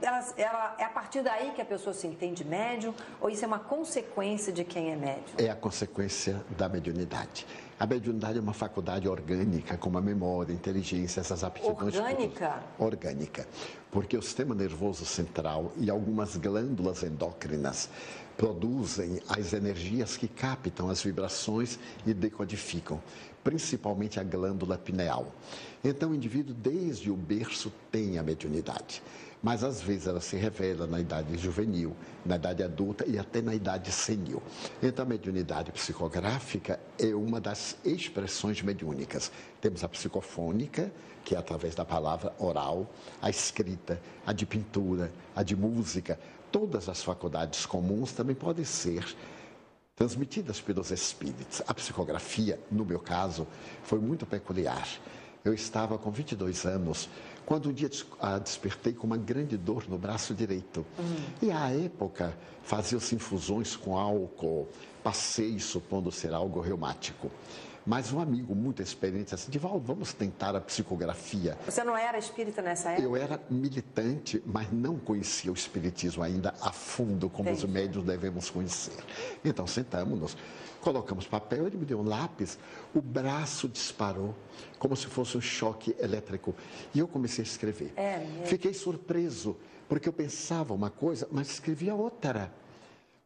Ela, 0.00 0.24
ela, 0.36 0.76
é 0.78 0.84
a 0.84 0.88
partir 0.88 1.22
daí 1.22 1.50
que 1.52 1.60
a 1.60 1.64
pessoa 1.64 1.94
se 1.94 2.06
entende 2.06 2.44
médium 2.44 2.94
ou 3.20 3.30
isso 3.30 3.44
é 3.44 3.48
uma 3.48 3.58
consequência 3.58 4.52
de 4.52 4.62
quem 4.62 4.92
é 4.92 4.96
médium? 4.96 5.34
É 5.38 5.50
a 5.50 5.56
consequência 5.56 6.44
da 6.50 6.68
mediunidade. 6.68 7.46
A 7.78 7.86
mediunidade 7.86 8.38
é 8.38 8.40
uma 8.40 8.52
faculdade 8.52 9.08
orgânica, 9.08 9.76
como 9.76 9.98
a 9.98 10.00
memória, 10.00 10.52
a 10.52 10.54
inteligência, 10.54 11.20
essas 11.20 11.42
aptidões. 11.42 11.96
Orgânica? 11.96 12.62
Orgânica. 12.78 13.48
Porque 13.90 14.16
o 14.16 14.22
sistema 14.22 14.54
nervoso 14.54 15.04
central 15.04 15.72
e 15.76 15.90
algumas 15.90 16.36
glândulas 16.36 17.02
endócrinas 17.02 17.90
produzem 18.36 19.20
as 19.28 19.52
energias 19.52 20.16
que 20.16 20.28
captam 20.28 20.88
as 20.88 21.02
vibrações 21.02 21.78
e 22.06 22.14
decodificam, 22.14 23.00
principalmente 23.42 24.18
a 24.18 24.22
glândula 24.22 24.78
pineal. 24.78 25.32
Então, 25.84 26.10
o 26.10 26.14
indivíduo, 26.14 26.54
desde 26.54 27.10
o 27.10 27.16
berço, 27.16 27.72
tem 27.90 28.18
a 28.18 28.22
mediunidade. 28.22 29.02
Mas 29.42 29.64
às 29.64 29.82
vezes 29.82 30.06
ela 30.06 30.20
se 30.20 30.36
revela 30.36 30.86
na 30.86 31.00
idade 31.00 31.36
juvenil, 31.36 31.96
na 32.24 32.36
idade 32.36 32.62
adulta 32.62 33.04
e 33.08 33.18
até 33.18 33.42
na 33.42 33.54
idade 33.54 33.90
senil. 33.90 34.42
Então, 34.82 35.04
a 35.04 35.08
mediunidade 35.08 35.72
psicográfica 35.72 36.78
é 36.98 37.14
uma 37.14 37.40
das 37.40 37.76
expressões 37.84 38.62
mediúnicas. 38.62 39.32
Temos 39.60 39.82
a 39.82 39.88
psicofônica, 39.88 40.92
que 41.24 41.34
é 41.34 41.38
através 41.38 41.74
da 41.74 41.84
palavra 41.84 42.32
oral, 42.38 42.88
a 43.20 43.28
escrita, 43.28 44.00
a 44.24 44.32
de 44.32 44.46
pintura, 44.46 45.12
a 45.34 45.42
de 45.42 45.56
música. 45.56 46.18
Todas 46.52 46.88
as 46.88 47.02
faculdades 47.02 47.66
comuns 47.66 48.12
também 48.12 48.36
podem 48.36 48.64
ser 48.64 49.04
transmitidas 49.96 50.60
pelos 50.60 50.90
espíritos. 50.90 51.62
A 51.66 51.74
psicografia, 51.74 52.58
no 52.70 52.84
meu 52.84 52.98
caso, 52.98 53.46
foi 53.82 53.98
muito 53.98 54.26
peculiar. 54.26 54.88
Eu 55.44 55.52
estava 55.52 55.98
com 55.98 56.10
22 56.10 56.64
anos 56.64 57.08
quando 57.44 57.68
um 57.68 57.72
dia 57.72 57.90
ah, 58.20 58.38
despertei 58.38 58.92
com 58.92 59.06
uma 59.06 59.16
grande 59.16 59.56
dor 59.56 59.84
no 59.88 59.98
braço 59.98 60.34
direito. 60.34 60.86
Uhum. 60.98 61.16
E 61.42 61.50
à 61.50 61.70
época 61.70 62.36
faziam-se 62.62 63.14
infusões 63.14 63.74
com 63.74 63.98
álcool, 63.98 64.68
passei 65.02 65.58
supondo 65.58 66.12
ser 66.12 66.32
algo 66.32 66.60
reumático. 66.60 67.30
Mas 67.84 68.12
um 68.12 68.20
amigo 68.20 68.54
muito 68.54 68.80
experiente 68.80 69.34
disse, 69.34 69.50
Divaldo, 69.50 69.80
vamos 69.80 70.12
tentar 70.12 70.54
a 70.54 70.60
psicografia. 70.60 71.58
Você 71.64 71.82
não 71.82 71.96
era 71.96 72.16
espírita 72.16 72.62
nessa 72.62 72.90
época? 72.90 73.06
Eu 73.06 73.16
era 73.16 73.40
militante, 73.50 74.42
mas 74.46 74.70
não 74.72 74.96
conhecia 74.96 75.50
o 75.50 75.54
espiritismo 75.54 76.22
ainda 76.22 76.54
a 76.60 76.72
fundo, 76.72 77.28
como 77.28 77.48
Entendi. 77.48 77.66
os 77.66 77.70
médios 77.72 78.04
devemos 78.04 78.48
conhecer. 78.50 78.96
Então, 79.44 79.66
sentamos-nos, 79.66 80.36
colocamos 80.80 81.26
papel, 81.26 81.66
ele 81.66 81.76
me 81.76 81.84
deu 81.84 82.00
um 82.00 82.04
lápis, 82.04 82.56
o 82.94 83.00
braço 83.00 83.68
disparou, 83.68 84.34
como 84.78 84.94
se 84.96 85.06
fosse 85.06 85.36
um 85.36 85.40
choque 85.40 85.96
elétrico. 85.98 86.54
E 86.94 87.00
eu 87.00 87.08
comecei 87.08 87.42
a 87.42 87.46
escrever. 87.46 87.92
É, 87.96 88.02
é. 88.02 88.42
Fiquei 88.44 88.72
surpreso, 88.72 89.56
porque 89.88 90.08
eu 90.08 90.12
pensava 90.12 90.72
uma 90.72 90.90
coisa, 90.90 91.28
mas 91.32 91.50
escrevia 91.50 91.94
outra. 91.94 92.52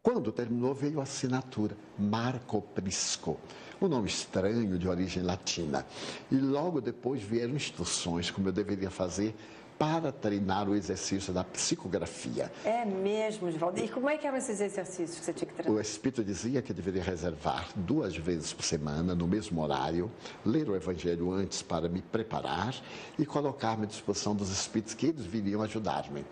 Quando 0.06 0.30
terminou, 0.30 0.72
veio 0.72 1.00
a 1.00 1.02
assinatura, 1.02 1.76
Marco 1.98 2.62
Prisco 2.62 3.40
um 3.82 3.88
nome 3.88 4.06
estranho 4.06 4.78
de 4.78 4.88
origem 4.88 5.22
latina. 5.22 5.84
E 6.30 6.36
logo 6.36 6.80
depois 6.80 7.20
vieram 7.20 7.56
instruções 7.56 8.30
como 8.30 8.48
eu 8.48 8.52
deveria 8.52 8.88
fazer 8.88 9.34
para 9.78 10.10
treinar 10.10 10.68
o 10.68 10.74
exercício 10.74 11.32
da 11.32 11.44
psicografia. 11.44 12.50
É 12.64 12.84
mesmo, 12.84 13.50
Divaldo. 13.50 13.78
E 13.78 13.88
como 13.88 14.08
é 14.08 14.16
que 14.16 14.26
eram 14.26 14.38
esses 14.38 14.60
exercícios 14.60 15.18
que 15.18 15.24
você 15.24 15.32
tinha 15.34 15.48
que 15.48 15.54
treinar? 15.54 15.76
O 15.76 15.80
Espírito 15.80 16.24
dizia 16.24 16.62
que 16.62 16.72
deveria 16.72 17.02
reservar 17.02 17.68
duas 17.76 18.16
vezes 18.16 18.52
por 18.52 18.64
semana, 18.64 19.14
no 19.14 19.26
mesmo 19.26 19.60
horário, 19.60 20.10
ler 20.44 20.70
o 20.70 20.76
Evangelho 20.76 21.30
antes 21.32 21.60
para 21.60 21.88
me 21.88 22.00
preparar 22.00 22.74
e 23.18 23.26
colocar-me 23.26 23.84
à 23.84 23.86
disposição 23.86 24.34
dos 24.34 24.50
Espíritos 24.50 24.94
que 24.94 25.06
eles 25.08 25.26
viriam 25.26 25.60
ajudar-me. 25.62 26.24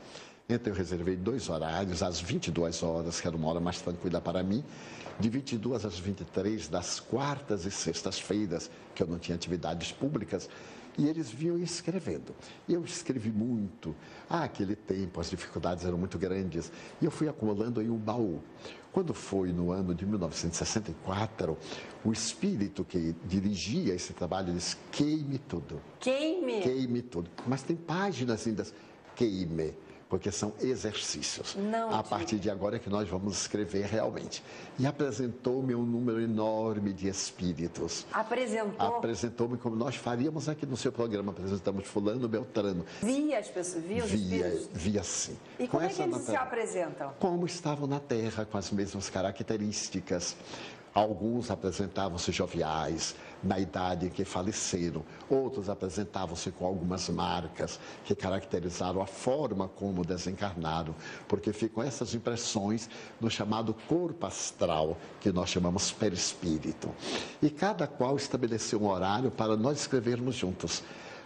Então 0.46 0.72
eu 0.72 0.76
reservei 0.76 1.16
dois 1.16 1.48
horários, 1.48 2.02
às 2.02 2.20
22 2.20 2.82
horas, 2.82 3.18
que 3.18 3.26
era 3.26 3.34
uma 3.34 3.48
hora 3.48 3.60
mais 3.60 3.80
tranquila 3.80 4.20
para 4.20 4.42
mim, 4.42 4.62
de 5.18 5.30
22 5.30 5.86
às 5.86 5.98
23, 5.98 6.68
das 6.68 7.00
quartas 7.00 7.64
e 7.64 7.70
sextas-feiras, 7.70 8.70
que 8.94 9.02
eu 9.02 9.06
não 9.06 9.18
tinha 9.18 9.36
atividades 9.36 9.90
públicas, 9.90 10.50
e 10.98 11.08
eles 11.08 11.30
vinham 11.30 11.58
escrevendo. 11.58 12.34
E 12.68 12.74
eu 12.74 12.84
escrevi 12.84 13.30
muito. 13.30 13.96
Ah, 14.28 14.44
aquele 14.44 14.76
tempo 14.76 15.18
as 15.18 15.30
dificuldades 15.30 15.84
eram 15.84 15.96
muito 15.96 16.18
grandes. 16.18 16.70
E 17.00 17.04
eu 17.06 17.10
fui 17.10 17.26
acumulando 17.26 17.80
em 17.80 17.88
um 17.88 17.96
baú. 17.96 18.40
Quando 18.92 19.12
foi 19.12 19.50
no 19.50 19.72
ano 19.72 19.92
de 19.92 20.06
1964, 20.06 21.58
o 22.04 22.12
espírito 22.12 22.84
que 22.84 23.12
dirigia 23.24 23.94
esse 23.94 24.12
trabalho 24.12 24.52
disse: 24.52 24.76
queime 24.92 25.38
tudo. 25.38 25.80
Queime? 25.98 26.60
Queime 26.60 27.02
tudo. 27.02 27.28
Mas 27.44 27.62
tem 27.62 27.74
páginas 27.74 28.46
ainda. 28.46 28.64
Queime 29.16 29.74
porque 30.14 30.30
são 30.30 30.52
exercícios. 30.60 31.56
Não, 31.56 31.92
a 31.92 32.00
partir 32.00 32.38
de 32.38 32.48
agora 32.48 32.76
é 32.76 32.78
que 32.78 32.88
nós 32.88 33.08
vamos 33.08 33.36
escrever 33.36 33.86
realmente. 33.86 34.44
E 34.78 34.86
apresentou-me 34.86 35.74
um 35.74 35.82
número 35.82 36.20
enorme 36.20 36.92
de 36.92 37.08
espíritos. 37.08 38.06
Apresentou? 38.12 38.86
Apresentou-me 38.86 39.58
como 39.58 39.74
nós 39.74 39.96
faríamos 39.96 40.48
aqui 40.48 40.64
no 40.66 40.76
seu 40.76 40.92
programa. 40.92 41.32
Apresentamos 41.32 41.88
fulano, 41.88 42.28
beltrano. 42.28 42.86
Via 43.02 43.40
as 43.40 43.48
pessoas, 43.48 43.82
via 43.82 44.04
os 44.04 44.10
via, 44.12 44.46
espíritos? 44.46 44.68
Via 44.72 45.02
sim. 45.02 45.36
E 45.58 45.66
como 45.66 45.82
é 45.82 45.88
que 45.88 46.00
eles 46.00 46.18
se 46.18 46.36
apresentam? 46.36 47.12
Como 47.18 47.44
estavam 47.44 47.88
na 47.88 47.98
Terra, 47.98 48.44
com 48.44 48.56
as 48.56 48.70
mesmas 48.70 49.10
características. 49.10 50.36
Alguns 50.94 51.50
apresentavam-se 51.50 52.30
joviais, 52.30 53.16
na 53.44 53.58
idade 53.58 54.06
em 54.06 54.10
que 54.10 54.24
faleceram. 54.24 55.04
Outros 55.28 55.68
apresentavam-se 55.68 56.50
com 56.50 56.66
algumas 56.66 57.08
marcas 57.08 57.78
que 58.04 58.14
caracterizaram 58.14 59.00
a 59.00 59.06
forma 59.06 59.68
como 59.68 60.04
desencarnaram, 60.04 60.94
porque 61.28 61.52
ficam 61.52 61.82
essas 61.82 62.14
impressões 62.14 62.88
no 63.20 63.30
chamado 63.30 63.74
corpo 63.88 64.26
astral, 64.26 64.96
que 65.20 65.30
nós 65.30 65.50
chamamos 65.50 65.92
perispírito. 65.92 66.90
E 67.42 67.50
cada 67.50 67.86
qual 67.86 68.16
estabeleceu 68.16 68.82
um 68.82 68.88
horário 68.88 69.30
para 69.30 69.56
nós 69.56 69.80
escrevermos 69.80 70.34
juntos. 70.34 70.82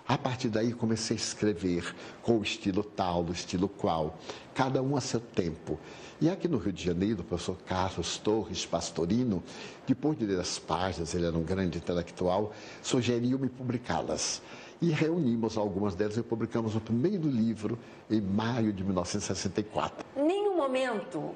A 0.08 0.16
partir 0.16 0.48
daí 0.48 0.72
comecei 0.72 1.14
a 1.14 1.20
escrever 1.20 1.94
com 2.22 2.38
o 2.38 2.42
estilo 2.42 2.82
tal, 2.82 3.24
o 3.24 3.30
estilo 3.30 3.68
qual, 3.68 4.16
cada 4.54 4.82
um 4.82 4.96
a 4.96 5.02
seu 5.02 5.20
tempo. 5.20 5.78
E 6.18 6.30
aqui 6.30 6.48
no 6.48 6.56
Rio 6.56 6.72
de 6.72 6.82
Janeiro, 6.82 7.20
o 7.20 7.24
professor 7.24 7.58
Carlos 7.66 8.16
Torres 8.16 8.64
Pastorino, 8.64 9.42
depois 9.86 10.16
de 10.16 10.24
ler 10.24 10.40
as 10.40 10.58
páginas, 10.58 11.14
ele 11.14 11.26
era 11.26 11.36
um 11.36 11.42
grande 11.42 11.76
intelectual, 11.76 12.54
sugeriu-me 12.82 13.50
publicá-las. 13.50 14.40
E 14.80 14.90
reunimos 14.90 15.58
algumas 15.58 15.94
delas 15.94 16.16
e 16.16 16.22
publicamos 16.22 16.74
o 16.74 16.80
primeiro 16.80 17.28
livro 17.28 17.78
em 18.10 18.22
maio 18.22 18.72
de 18.72 18.82
1964. 18.82 20.06
Em 20.16 20.24
nenhum 20.24 20.56
momento 20.56 21.34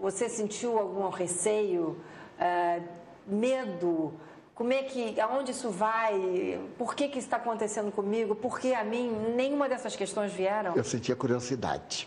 você 0.00 0.28
sentiu 0.28 0.78
algum 0.78 1.08
receio, 1.08 1.96
uh, 2.38 2.84
medo? 3.26 4.14
Como 4.60 4.74
é 4.74 4.82
que, 4.82 5.18
aonde 5.18 5.52
isso 5.52 5.70
vai? 5.70 6.60
Por 6.76 6.94
que, 6.94 7.08
que 7.08 7.18
está 7.18 7.38
acontecendo 7.38 7.90
comigo? 7.90 8.34
Por 8.34 8.60
que 8.60 8.74
a 8.74 8.84
mim? 8.84 9.10
Nenhuma 9.34 9.66
dessas 9.70 9.96
questões 9.96 10.34
vieram? 10.34 10.76
Eu 10.76 10.84
sentia 10.84 11.16
curiosidade 11.16 12.06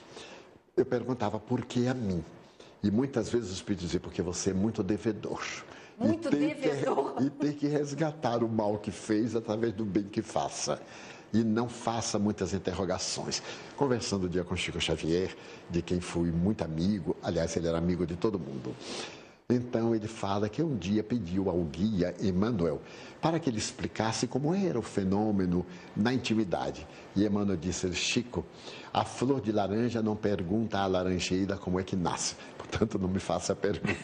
eu 0.76 0.86
perguntava 0.86 1.40
por 1.40 1.66
que 1.66 1.88
a 1.88 1.94
mim? 1.94 2.24
E 2.82 2.90
muitas 2.90 3.30
vezes 3.30 3.50
os 3.50 3.56
espírito 3.56 3.82
dizia, 3.82 4.00
porque 4.00 4.22
você 4.22 4.50
é 4.50 4.54
muito 4.54 4.84
devedor. 4.84 5.42
Muito 5.98 6.28
e 6.30 6.54
devedor. 6.54 7.16
Que, 7.16 7.24
e 7.24 7.30
tem 7.30 7.54
que 7.54 7.68
resgatar 7.68 8.44
o 8.44 8.50
mal 8.50 8.78
que 8.78 8.92
fez 8.92 9.36
através 9.36 9.72
do 9.74 9.86
bem 9.86 10.04
que 10.04 10.22
faça. 10.22 10.82
E 11.32 11.44
não 11.44 11.70
faça 11.70 12.20
muitas 12.20 12.54
interrogações. 12.54 13.42
Conversando 13.78 14.26
um 14.26 14.30
dia 14.30 14.44
com 14.44 14.56
Chico 14.56 14.80
Xavier, 14.82 15.36
de 15.70 15.82
quem 15.82 16.00
fui 16.02 16.32
muito 16.32 16.64
amigo, 16.64 17.16
aliás, 17.24 17.56
ele 17.56 17.68
era 17.68 17.78
amigo 17.78 18.06
de 18.06 18.16
todo 18.16 18.38
mundo. 18.38 18.76
Então 19.50 19.94
ele 19.94 20.08
fala 20.08 20.48
que 20.48 20.64
um 20.64 20.76
dia 20.76 21.04
pediu 21.04 21.50
ao 21.50 21.60
guia 21.64 22.16
Emmanuel 22.22 22.82
para 23.22 23.40
que 23.40 23.50
ele 23.50 23.58
explicasse 23.58 24.26
como 24.26 24.54
era 24.54 24.80
o 24.80 24.82
fenômeno 24.82 25.66
na 25.96 26.14
intimidade. 26.14 26.88
E 27.16 27.26
Emmanuel 27.26 27.58
disse: 27.58 27.94
Chico, 27.94 28.46
a 28.94 29.04
flor 29.04 29.42
de 29.42 29.52
laranja 29.52 30.02
não 30.02 30.16
pergunta 30.16 30.80
à 30.80 30.88
laranjeira 30.88 31.58
como 31.58 31.80
é 31.80 31.84
que 31.84 31.96
nasce, 31.96 32.36
portanto 32.58 32.98
não 32.98 33.10
me 33.10 33.20
faça 33.20 33.56
perguntas. 33.56 33.98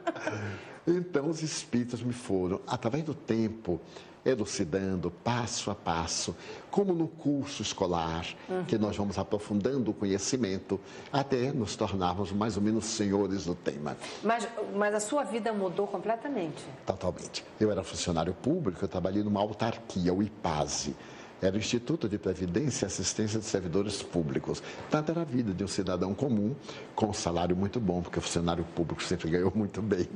então 0.86 1.28
os 1.28 1.42
espíritos 1.42 2.02
me 2.02 2.12
foram, 2.12 2.60
através 2.66 3.04
do 3.04 3.14
tempo, 3.14 3.80
elucidando 4.24 5.10
passo 5.10 5.70
a 5.70 5.74
passo, 5.74 6.34
como 6.70 6.92
no 6.92 7.08
curso 7.08 7.62
escolar, 7.62 8.26
uhum. 8.48 8.64
que 8.64 8.78
nós 8.78 8.96
vamos 8.96 9.18
aprofundando 9.18 9.90
o 9.90 9.94
conhecimento 9.94 10.80
até 11.12 11.52
nos 11.52 11.76
tornarmos 11.76 12.32
mais 12.32 12.56
ou 12.56 12.62
menos 12.62 12.84
senhores 12.84 13.44
do 13.44 13.54
tema. 13.54 13.96
Mas, 14.22 14.48
mas 14.74 14.94
a 14.94 15.00
sua 15.00 15.24
vida 15.24 15.52
mudou 15.52 15.86
completamente? 15.86 16.64
Totalmente. 16.84 17.44
Eu 17.58 17.70
era 17.70 17.82
funcionário 17.82 18.34
público, 18.34 18.84
eu 18.84 18.88
trabalhei 18.88 19.22
numa 19.22 19.40
autarquia, 19.40 20.12
o 20.12 20.22
IPASE. 20.22 20.94
Era 21.40 21.54
o 21.54 21.58
Instituto 21.58 22.08
de 22.08 22.18
Previdência 22.18 22.84
e 22.84 22.88
Assistência 22.88 23.38
de 23.38 23.44
Servidores 23.44 24.02
Públicos. 24.02 24.60
Tanto 24.90 25.12
era 25.12 25.20
a 25.20 25.24
vida 25.24 25.54
de 25.54 25.62
um 25.62 25.68
cidadão 25.68 26.12
comum, 26.12 26.54
com 26.96 27.06
um 27.06 27.12
salário 27.12 27.54
muito 27.54 27.78
bom, 27.78 28.02
porque 28.02 28.18
o 28.18 28.22
funcionário 28.22 28.64
público 28.74 29.00
sempre 29.02 29.30
ganhou 29.30 29.52
muito 29.54 29.80
bem. 29.80 30.08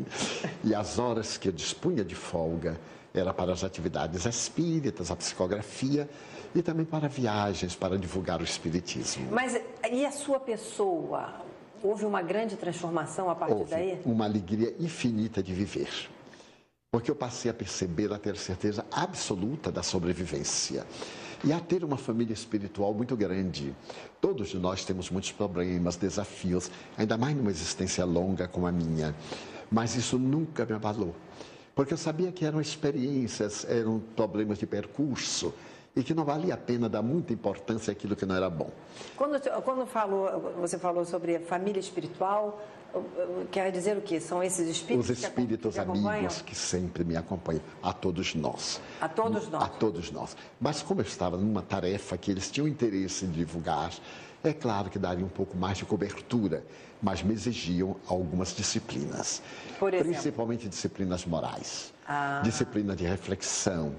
E 0.65 0.75
as 0.75 0.99
horas 0.99 1.37
que 1.37 1.49
eu 1.49 1.53
dispunha 1.53 2.05
de 2.05 2.17
folga, 2.17 2.77
era 3.15 3.33
para 3.33 3.53
as 3.53 3.63
atividades 3.63 4.25
espíritas, 4.25 5.11
a 5.11 5.17
psicografia 5.17 6.09
e 6.55 6.63
também 6.63 6.85
para 6.85 7.09
viagens, 7.09 7.75
para 7.75 7.99
divulgar 7.99 8.41
o 8.41 8.45
espiritismo. 8.45 9.29
Mas 9.31 9.61
e 9.91 10.05
a 10.05 10.11
sua 10.11 10.41
pessoa? 10.41 11.43
Houve 11.83 12.05
uma 12.05 12.23
grande 12.23 12.57
transformação 12.57 13.29
a 13.29 13.35
partir 13.35 13.55
Houve 13.55 13.71
daí? 13.71 14.01
Uma 14.05 14.25
alegria 14.25 14.75
infinita 14.79 15.43
de 15.43 15.53
viver. 15.53 15.89
Porque 16.93 17.11
eu 17.11 17.17
passei 17.17 17.51
a 17.51 17.55
perceber, 17.55 18.13
a 18.13 18.19
ter 18.19 18.37
certeza 18.37 18.85
absoluta 18.93 19.73
da 19.73 19.83
sobrevivência 19.83 20.87
e 21.43 21.53
a 21.53 21.59
ter 21.59 21.83
uma 21.83 21.97
família 21.97 22.33
espiritual 22.33 22.95
muito 22.95 23.17
grande. 23.17 23.75
Todos 24.21 24.51
de 24.51 24.59
nós 24.59 24.85
temos 24.85 25.11
muitos 25.11 25.33
problemas, 25.33 25.97
desafios, 25.97 26.71
ainda 26.97 27.19
mais 27.19 27.37
numa 27.37 27.51
existência 27.51 28.05
longa 28.05 28.47
como 28.47 28.67
a 28.67 28.73
minha. 28.73 29.15
Mas 29.71 29.97
isso 29.97 30.19
nunca 30.19 30.65
me 30.65 30.75
abalou 30.75 31.15
porque 31.75 31.93
eu 31.93 31.99
sabia 31.99 32.31
que 32.33 32.45
eram 32.45 32.61
experiências, 32.61 33.65
eram 33.69 34.01
problemas 34.15 34.59
de 34.59 34.67
percurso 34.67 35.55
e 35.95 36.03
que 36.03 36.15
não 36.15 36.25
valia 36.25 36.55
a 36.55 36.57
pena 36.57 36.89
dar 36.89 37.03
muita 37.03 37.33
importância 37.33 37.93
àquilo 37.93 38.17
que 38.17 38.25
não 38.25 38.35
era 38.35 38.49
bom. 38.49 38.71
Quando, 39.17 39.39
quando 39.63 39.87
falou, 39.87 40.55
você 40.59 40.79
falou 40.79 41.05
sobre 41.05 41.37
a 41.37 41.41
família 41.41 41.81
espiritual, 41.81 42.63
quer 43.51 43.71
dizer 43.71 43.97
o 43.97 44.01
quê? 44.01 44.19
São 44.21 44.43
esses 44.43 44.69
espíritos? 44.69 45.11
Os 45.11 45.19
espíritos 45.19 45.75
que 45.75 45.81
amigos 45.81 46.43
que 46.43 46.55
sempre 46.55 47.05
me 47.05 47.17
acompanham, 47.17 47.63
a 47.83 47.93
todos 47.93 48.35
nós. 48.35 48.81
A 49.01 49.09
todos 49.09 49.49
nós? 49.49 49.63
A 49.63 49.69
todos 49.69 50.11
nós. 50.11 50.37
Mas 50.61 50.83
como 50.83 51.01
eu 51.01 51.07
estava 51.07 51.37
numa 51.37 51.63
tarefa 51.63 52.17
que 52.17 52.31
eles 52.31 52.51
tinham 52.51 52.67
interesse 52.67 53.27
em 53.27 53.31
divulgar, 53.31 53.93
é 54.45 54.53
claro 54.53 54.91
que 54.91 54.99
daria 54.99 55.25
um 55.25 55.29
pouco 55.29 55.57
mais 55.57 55.79
de 55.79 55.85
cobertura, 55.85 56.65
mas 57.03 57.23
me 57.23 57.33
exigiam 57.33 57.97
algumas 58.07 58.55
disciplinas. 58.55 59.43
Por 59.79 59.93
exemplo? 59.93 60.13
Principalmente 60.13 60.69
disciplinas 60.69 61.25
morais, 61.25 61.93
Ah. 62.07 62.41
disciplina 62.45 62.95
de 62.97 63.05
reflexão, 63.05 63.95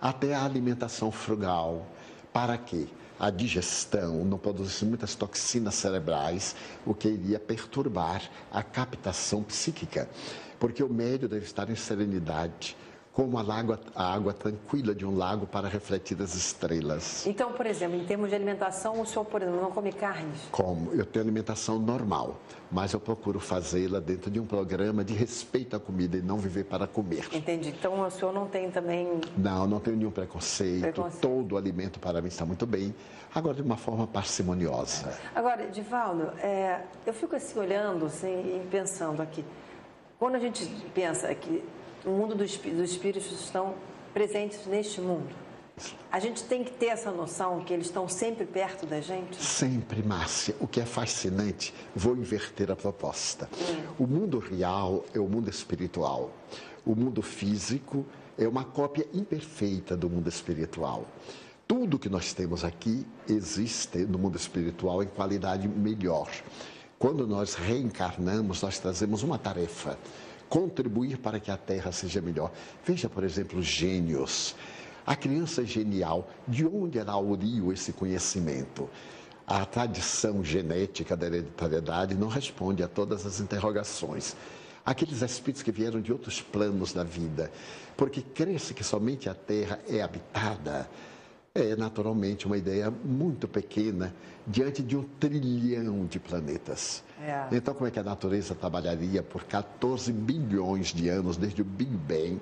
até 0.00 0.34
a 0.34 0.44
alimentação 0.44 1.10
frugal. 1.10 1.86
Para 2.32 2.56
quê? 2.56 2.86
A 3.18 3.30
digestão 3.30 4.24
não 4.24 4.38
produzisse 4.38 4.84
muitas 4.84 5.14
toxinas 5.16 5.74
cerebrais, 5.74 6.54
o 6.86 6.94
que 6.94 7.08
iria 7.08 7.40
perturbar 7.40 8.22
a 8.52 8.62
captação 8.62 9.42
psíquica. 9.42 10.08
Porque 10.60 10.82
o 10.82 10.88
médio 10.88 11.28
deve 11.28 11.44
estar 11.44 11.68
em 11.70 11.74
serenidade, 11.74 12.76
como 13.18 13.36
a 13.36 13.52
água, 13.52 13.80
a 13.96 14.14
água 14.14 14.32
tranquila 14.32 14.94
de 14.94 15.04
um 15.04 15.16
lago 15.16 15.44
para 15.44 15.66
refletir 15.66 16.22
as 16.22 16.36
estrelas. 16.36 17.26
Então, 17.26 17.50
por 17.50 17.66
exemplo, 17.66 17.96
em 17.96 18.04
termos 18.04 18.28
de 18.28 18.36
alimentação, 18.36 19.00
o 19.00 19.04
senhor, 19.04 19.24
por 19.24 19.42
exemplo, 19.42 19.60
não 19.60 19.72
come 19.72 19.90
carnes? 19.90 20.42
Como 20.52 20.92
eu 20.92 21.04
tenho 21.04 21.24
alimentação 21.24 21.80
normal, 21.80 22.36
mas 22.70 22.92
eu 22.92 23.00
procuro 23.00 23.40
fazê-la 23.40 23.98
dentro 23.98 24.30
de 24.30 24.38
um 24.38 24.46
programa 24.46 25.02
de 25.02 25.14
respeito 25.14 25.74
à 25.74 25.80
comida 25.80 26.16
e 26.16 26.22
não 26.22 26.38
viver 26.38 26.62
para 26.66 26.86
comer. 26.86 27.28
Entendi. 27.32 27.70
Então, 27.70 28.00
o 28.06 28.08
senhor 28.08 28.32
não 28.32 28.46
tem 28.46 28.70
também... 28.70 29.20
Não, 29.36 29.66
não 29.66 29.80
tenho 29.80 29.96
nenhum 29.96 30.12
preconceito. 30.12 30.82
Preconceito. 30.82 31.20
Todo 31.20 31.56
o 31.56 31.58
alimento 31.58 31.98
para 31.98 32.22
mim 32.22 32.28
está 32.28 32.46
muito 32.46 32.66
bem. 32.66 32.94
Agora, 33.34 33.56
de 33.56 33.62
uma 33.62 33.76
forma 33.76 34.06
parcimoniosa. 34.06 35.12
Agora, 35.34 35.66
Divaldo, 35.66 36.30
é, 36.38 36.82
eu 37.04 37.12
fico 37.12 37.34
assim 37.34 37.58
olhando 37.58 38.06
assim, 38.06 38.28
e 38.28 38.68
pensando 38.70 39.20
aqui. 39.20 39.44
Quando 40.20 40.36
a 40.36 40.38
gente 40.38 40.64
pensa 40.94 41.34
que 41.34 41.64
o 42.08 42.12
mundo 42.12 42.34
dos, 42.34 42.56
dos 42.56 42.90
espíritos 42.90 43.30
estão 43.32 43.74
presentes 44.12 44.66
neste 44.66 45.00
mundo, 45.00 45.28
a 46.10 46.18
gente 46.18 46.42
tem 46.44 46.64
que 46.64 46.72
ter 46.72 46.86
essa 46.86 47.10
noção 47.10 47.60
que 47.60 47.72
eles 47.72 47.86
estão 47.86 48.08
sempre 48.08 48.44
perto 48.44 48.86
da 48.86 49.00
gente? 49.00 49.36
Sempre, 49.42 50.02
Márcia, 50.02 50.56
o 50.58 50.66
que 50.66 50.80
é 50.80 50.86
fascinante, 50.86 51.72
vou 51.94 52.16
inverter 52.16 52.70
a 52.70 52.76
proposta. 52.76 53.48
O 53.98 54.06
mundo 54.06 54.38
real 54.38 55.04
é 55.14 55.20
o 55.20 55.28
mundo 55.28 55.48
espiritual. 55.48 56.32
O 56.84 56.96
mundo 56.96 57.22
físico 57.22 58.04
é 58.36 58.48
uma 58.48 58.64
cópia 58.64 59.06
imperfeita 59.12 59.96
do 59.96 60.08
mundo 60.08 60.28
espiritual. 60.28 61.04
Tudo 61.66 61.98
que 61.98 62.08
nós 62.08 62.32
temos 62.32 62.64
aqui 62.64 63.06
existe 63.28 63.98
no 63.98 64.18
mundo 64.18 64.36
espiritual 64.36 65.02
em 65.02 65.06
qualidade 65.06 65.68
melhor. 65.68 66.28
Quando 66.98 67.26
nós 67.26 67.54
reencarnamos, 67.54 68.62
nós 68.62 68.78
trazemos 68.78 69.22
uma 69.22 69.38
tarefa: 69.38 69.98
contribuir 70.48 71.18
para 71.18 71.38
que 71.38 71.50
a 71.50 71.56
Terra 71.56 71.92
seja 71.92 72.20
melhor. 72.20 72.52
Veja, 72.84 73.08
por 73.08 73.24
exemplo, 73.24 73.58
os 73.58 73.66
gênios. 73.66 74.54
A 75.06 75.16
criança 75.16 75.64
genial, 75.64 76.28
de 76.46 76.66
onde 76.66 76.98
ela 76.98 77.18
oriu 77.18 77.72
esse 77.72 77.92
conhecimento? 77.92 78.88
A 79.46 79.64
tradição 79.64 80.44
genética 80.44 81.16
da 81.16 81.26
hereditariedade 81.26 82.14
não 82.14 82.28
responde 82.28 82.82
a 82.82 82.88
todas 82.88 83.24
as 83.24 83.40
interrogações. 83.40 84.36
Aqueles 84.84 85.22
espíritos 85.22 85.62
que 85.62 85.72
vieram 85.72 86.00
de 86.00 86.12
outros 86.12 86.42
planos 86.42 86.92
da 86.92 87.04
vida, 87.04 87.50
porque 87.96 88.20
cresce 88.20 88.74
que 88.74 88.84
somente 88.84 89.28
a 89.28 89.34
Terra 89.34 89.80
é 89.88 90.02
habitada, 90.02 90.88
é 91.54 91.74
naturalmente 91.74 92.46
uma 92.46 92.56
ideia 92.56 92.90
muito 92.90 93.48
pequena 93.48 94.14
diante 94.46 94.82
de 94.82 94.96
um 94.96 95.02
trilhão 95.02 96.06
de 96.06 96.20
planetas. 96.20 97.02
É. 97.20 97.48
Então, 97.52 97.74
como 97.74 97.86
é 97.86 97.90
que 97.90 97.98
a 97.98 98.02
natureza 98.02 98.54
trabalharia 98.54 99.22
por 99.22 99.44
14 99.44 100.12
bilhões 100.12 100.88
de 100.88 101.08
anos 101.08 101.36
desde 101.36 101.62
o 101.62 101.64
Big 101.64 101.90
Bang 101.90 102.40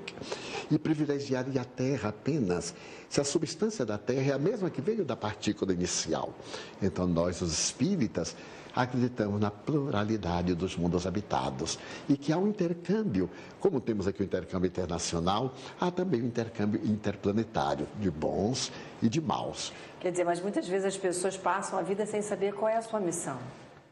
e 0.71 0.79
privilegiaria 0.79 1.63
a 1.63 1.65
Terra 1.65 2.11
apenas 2.11 2.75
se 3.09 3.21
a 3.21 3.25
substância 3.25 3.87
da 3.87 3.97
Terra 3.97 4.33
é 4.33 4.35
a 4.35 4.39
mesma 4.39 4.69
que 4.69 4.81
veio 4.81 5.05
da 5.05 5.17
partícula 5.17 5.73
inicial? 5.73 6.35
Então, 6.83 7.07
nós, 7.07 7.41
os 7.41 7.53
espíritas, 7.53 8.37
acreditamos 8.75 9.41
na 9.41 9.51
pluralidade 9.51 10.55
dos 10.55 10.77
mundos 10.77 11.07
habitados 11.07 11.79
e 12.07 12.17
que 12.17 12.31
há 12.31 12.37
um 12.37 12.49
intercâmbio, 12.49 13.31
como 13.59 13.81
temos 13.81 14.07
aqui 14.07 14.21
o 14.21 14.25
intercâmbio 14.25 14.69
internacional, 14.69 15.55
há 15.81 15.91
também 15.91 16.21
o 16.21 16.27
intercâmbio 16.27 16.81
interplanetário 16.85 17.89
de 17.99 18.11
bons 18.11 18.71
e 19.03 19.09
de 19.09 19.21
maus. 19.23 19.73
Quer 19.99 20.11
dizer, 20.11 20.25
mas 20.25 20.43
muitas 20.43 20.69
vezes 20.69 20.89
as 20.89 20.97
pessoas 20.99 21.39
passam 21.39 21.79
a 21.79 21.83
vida 21.83 22.05
sem 22.05 22.21
saber 22.21 22.53
qual 22.53 22.69
é 22.69 22.77
a 22.77 22.83
sua 22.83 23.01
missão. 23.01 23.39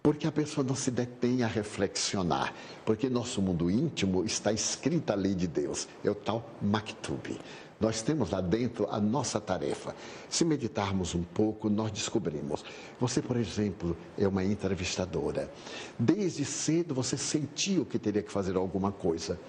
Porque 0.05 0.27
a 0.27 0.33
pessoa 0.33 0.63
não 0.63 0.75
se 0.75 0.91
detém 0.91 1.43
a 1.43 1.47
reflexionar. 1.47 2.53
Porque 2.85 3.09
nosso 3.09 3.41
mundo 3.41 3.71
íntimo 3.71 4.23
está 4.23 4.53
escrita 4.53 5.15
a 5.15 5.17
lei 5.17 5.35
de 5.35 5.47
Deus. 5.47 5.89
É 6.05 6.11
o 6.11 6.15
tal 6.15 6.47
Maktub. 6.61 7.41
Nós 7.81 8.03
temos 8.03 8.29
lá 8.29 8.43
dentro 8.43 8.87
a 8.91 9.01
nossa 9.01 9.41
tarefa. 9.41 9.97
Se 10.29 10.45
meditarmos 10.45 11.15
um 11.15 11.23
pouco, 11.23 11.71
nós 11.71 11.91
descobrimos. 11.91 12.63
Você, 13.01 13.23
por 13.23 13.39
exemplo, 13.39 13.97
é 14.19 14.29
uma 14.29 14.45
entrevistadora. 14.45 15.51
Desde 15.99 16.45
cedo 16.45 16.95
você 16.95 17.17
sentiu 17.17 17.87
que 17.87 17.99
teria 17.99 18.23
que 18.23 18.31
fazer 18.31 18.57
alguma 18.57 18.93
coisa. 18.93 19.41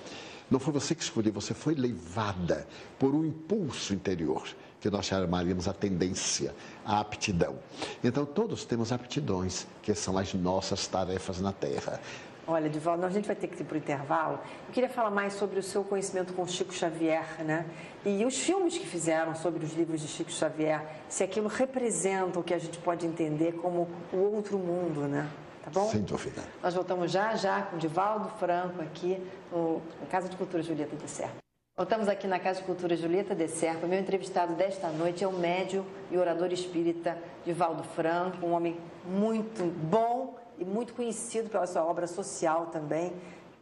Não 0.50 0.58
foi 0.58 0.72
você 0.72 0.96
que 0.96 1.04
escolheu, 1.04 1.34
você 1.34 1.54
foi 1.54 1.76
levada 1.76 2.66
por 2.98 3.14
um 3.14 3.26
impulso 3.26 3.94
interior 3.94 4.48
que 4.86 4.90
nós 4.92 5.08
chamaríamos 5.08 5.68
a 5.68 5.74
tendência, 5.74 6.54
a 6.86 7.00
aptidão. 7.00 7.56
Então, 8.04 8.24
todos 8.24 8.66
temos 8.66 8.92
aptidões, 8.92 9.66
que 9.82 9.96
são 9.96 10.16
as 10.16 10.32
nossas 10.36 10.86
tarefas 10.86 11.42
na 11.42 11.52
Terra. 11.52 12.00
Olha, 12.46 12.70
Divaldo, 12.70 13.04
a 13.04 13.10
gente 13.10 13.26
vai 13.26 13.36
ter 13.36 13.48
que 13.48 13.60
ir 13.60 13.66
para 13.66 13.74
o 13.74 13.78
intervalo. 13.80 14.40
Eu 14.68 14.74
queria 14.76 14.88
falar 14.88 15.10
mais 15.10 15.34
sobre 15.34 15.58
o 15.58 15.64
seu 15.64 15.84
conhecimento 15.84 16.34
com 16.34 16.46
Chico 16.46 16.72
Xavier, 16.72 17.44
né? 17.44 17.66
E 18.06 18.24
os 18.26 18.38
filmes 18.38 18.78
que 18.78 18.86
fizeram 18.86 19.34
sobre 19.34 19.66
os 19.66 19.74
livros 19.74 20.02
de 20.02 20.08
Chico 20.08 20.32
Xavier, 20.32 20.86
se 21.10 21.24
aquilo 21.24 21.48
representa 21.48 22.40
o 22.40 22.44
que 22.44 22.54
a 22.54 22.60
gente 22.60 22.78
pode 22.78 23.08
entender 23.08 23.54
como 23.54 23.90
o 24.14 24.18
outro 24.18 24.60
mundo, 24.60 25.08
né? 25.08 25.28
Tá 25.64 25.72
bom? 25.72 25.90
Sem 25.90 26.04
dúvida. 26.04 26.44
Nós 26.62 26.76
voltamos 26.76 27.12
já, 27.12 27.36
já 27.36 27.64
com 27.64 27.80
Divaldo 27.80 28.30
Franco 28.38 28.84
aqui 28.84 29.20
no 29.52 29.82
Casa 30.12 30.30
de 30.30 30.38
Cultura 30.38 30.62
Julieta 30.62 30.96
de 30.96 31.10
Serpa. 31.10 31.45
Voltamos 31.78 32.08
aqui 32.08 32.26
na 32.26 32.40
Casa 32.40 32.62
de 32.62 32.66
Cultura 32.66 32.96
Julieta 32.96 33.36
de 33.36 33.50
Serpa. 33.50 33.86
Meu 33.86 34.00
entrevistado 34.00 34.54
desta 34.54 34.88
noite 34.88 35.26
é 35.26 35.28
o 35.28 35.34
médium 35.34 35.84
e 36.10 36.18
orador 36.18 36.54
espírita 36.54 37.18
Divaldo 37.46 37.84
Franco, 37.84 38.46
um 38.46 38.54
homem 38.54 38.80
muito 39.04 39.66
bom 39.66 40.40
e 40.58 40.64
muito 40.64 40.94
conhecido 40.94 41.50
pela 41.50 41.68
sua 41.68 41.84
obra 41.84 42.08
social 42.08 42.68
também, 42.68 43.12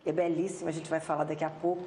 é 0.06 0.12
belíssima, 0.12 0.70
a 0.70 0.72
gente 0.72 0.88
vai 0.92 1.00
falar 1.00 1.24
daqui 1.24 1.44
a 1.44 1.50
pouco. 1.50 1.82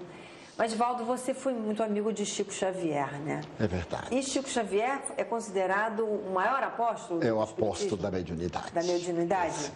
Mas, 0.59 0.73
Divaldo, 0.73 1.05
você 1.05 1.33
foi 1.33 1.53
muito 1.53 1.81
amigo 1.81 2.13
de 2.13 2.27
Chico 2.27 2.53
Xavier, 2.53 3.21
né? 3.21 3.43
É 3.61 3.69
verdade. 3.69 4.13
E 4.13 4.21
Chico 4.21 4.49
Xavier 4.49 5.01
é 5.17 5.23
considerado 5.23 6.05
o 6.05 6.33
maior 6.35 6.61
apóstolo 6.61 7.23
É 7.23 7.33
o 7.33 7.41
apóstolo 7.41 8.03
da 8.03 8.11
mediunidade. 8.11 8.73
Da 8.73 8.83
mediunidade? 8.83 9.71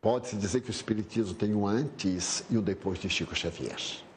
Pode-se 0.00 0.34
dizer 0.34 0.60
que 0.60 0.70
o 0.70 0.72
Espiritismo 0.72 1.34
tem 1.34 1.54
um 1.54 1.68
antes 1.68 2.42
e 2.50 2.58
um 2.58 2.62
depois 2.62 2.98
de 2.98 3.08
Chico 3.08 3.36
Xavier. 3.36 4.07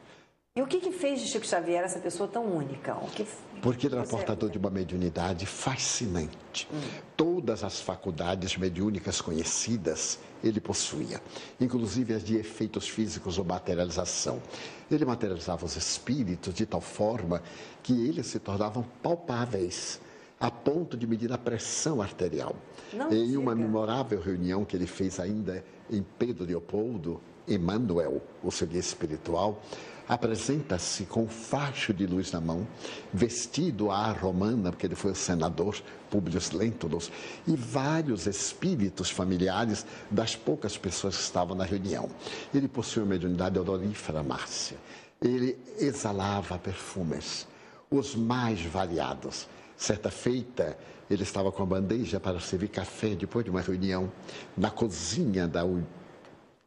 E 0.54 0.60
o 0.60 0.66
que, 0.66 0.80
que 0.80 0.92
fez 0.92 1.18
de 1.18 1.28
Chico 1.28 1.46
Xavier 1.46 1.82
essa 1.82 1.98
pessoa 1.98 2.28
tão 2.28 2.44
única? 2.44 2.94
O 2.96 3.06
que 3.08 3.26
Porque 3.62 3.86
ele 3.86 3.94
era 3.94 4.04
portador 4.04 4.50
de 4.50 4.58
uma 4.58 4.68
mediunidade 4.68 5.46
fascinante. 5.46 6.68
Todas 7.16 7.64
as 7.64 7.80
faculdades 7.80 8.58
mediúnicas 8.58 9.22
conhecidas 9.22 10.18
ele 10.44 10.60
possuía, 10.60 11.22
inclusive 11.58 12.12
as 12.12 12.22
de 12.22 12.36
efeitos 12.36 12.86
físicos 12.86 13.38
ou 13.38 13.46
materialização. 13.46 14.42
Ele 14.90 15.06
materializava 15.06 15.64
os 15.64 15.74
espíritos 15.74 16.52
de 16.52 16.66
tal 16.66 16.82
forma 16.82 17.42
que 17.82 18.06
eles 18.06 18.26
se 18.26 18.38
tornavam 18.38 18.84
palpáveis, 19.02 20.02
a 20.38 20.50
ponto 20.50 20.98
de 20.98 21.06
medir 21.06 21.32
a 21.32 21.38
pressão 21.38 22.02
arterial. 22.02 22.54
Não 22.92 23.10
em 23.10 23.38
uma 23.38 23.54
memorável 23.54 24.20
reunião 24.20 24.66
que 24.66 24.76
ele 24.76 24.86
fez 24.86 25.18
ainda 25.18 25.64
em 25.90 26.04
Pedro 26.18 26.44
Leopoldo, 26.44 27.22
Emmanuel, 27.48 28.22
o 28.42 28.50
seu 28.50 28.66
guia 28.66 28.80
espiritual, 28.80 29.62
apresenta-se 30.08 31.04
com 31.04 31.24
um 31.24 31.28
facho 31.28 31.92
de 31.92 32.06
luz 32.06 32.32
na 32.32 32.40
mão, 32.40 32.66
vestido 33.12 33.90
à 33.90 34.10
romana, 34.12 34.70
porque 34.70 34.86
ele 34.86 34.94
foi 34.94 35.12
o 35.12 35.14
senador 35.14 35.76
Públio 36.10 36.40
Lentulus, 36.52 37.10
e 37.46 37.56
vários 37.56 38.26
espíritos 38.26 39.10
familiares 39.10 39.86
das 40.10 40.36
poucas 40.36 40.76
pessoas 40.76 41.16
que 41.16 41.22
estavam 41.22 41.56
na 41.56 41.64
reunião. 41.64 42.10
Ele 42.54 42.68
possuía 42.68 43.04
uma 43.04 43.10
mediunidade 43.10 43.58
odorífera, 43.58 44.22
Márcia. 44.22 44.76
Ele 45.20 45.56
exalava 45.78 46.58
perfumes, 46.58 47.46
os 47.90 48.14
mais 48.14 48.60
variados. 48.62 49.48
Certa 49.76 50.10
feita, 50.10 50.76
ele 51.08 51.22
estava 51.22 51.50
com 51.50 51.62
a 51.62 51.66
bandeja 51.66 52.20
para 52.20 52.40
servir 52.40 52.68
café 52.68 53.14
depois 53.14 53.44
de 53.44 53.50
uma 53.50 53.60
reunião 53.60 54.12
na 54.56 54.70
cozinha 54.70 55.48
da 55.48 55.64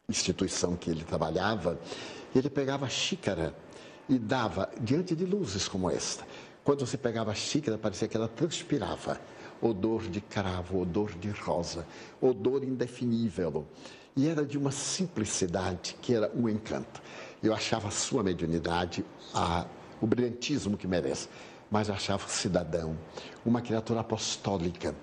instituição 0.08 0.76
que 0.76 0.88
ele 0.88 1.04
trabalhava. 1.04 1.78
Ele 2.34 2.48
pegava 2.48 2.86
a 2.86 2.88
xícara 2.88 3.56
e 4.08 4.18
dava 4.18 4.70
diante 4.80 5.16
de 5.16 5.24
luzes 5.24 5.66
como 5.66 5.90
esta. 5.90 6.24
Quando 6.62 6.86
você 6.86 6.96
pegava 6.96 7.32
a 7.32 7.34
xícara, 7.34 7.76
parecia 7.76 8.06
que 8.06 8.16
ela 8.16 8.28
transpirava. 8.28 9.20
Odor 9.60 10.02
de 10.02 10.20
cravo, 10.20 10.80
odor 10.80 11.10
de 11.12 11.30
rosa, 11.30 11.86
odor 12.20 12.62
indefinível. 12.62 13.66
E 14.14 14.28
era 14.28 14.44
de 14.44 14.56
uma 14.56 14.70
simplicidade 14.70 15.96
que 16.00 16.14
era 16.14 16.30
um 16.34 16.48
encanto. 16.48 17.02
Eu 17.42 17.54
achava 17.54 17.88
a 17.88 17.90
sua 17.90 18.22
mediunidade, 18.22 19.04
a, 19.34 19.66
o 20.00 20.06
brilhantismo 20.06 20.76
que 20.76 20.86
merece, 20.86 21.28
mas 21.70 21.90
achava 21.90 22.28
cidadão, 22.28 22.96
uma 23.44 23.60
criatura 23.60 24.00
apostólica, 24.00 24.94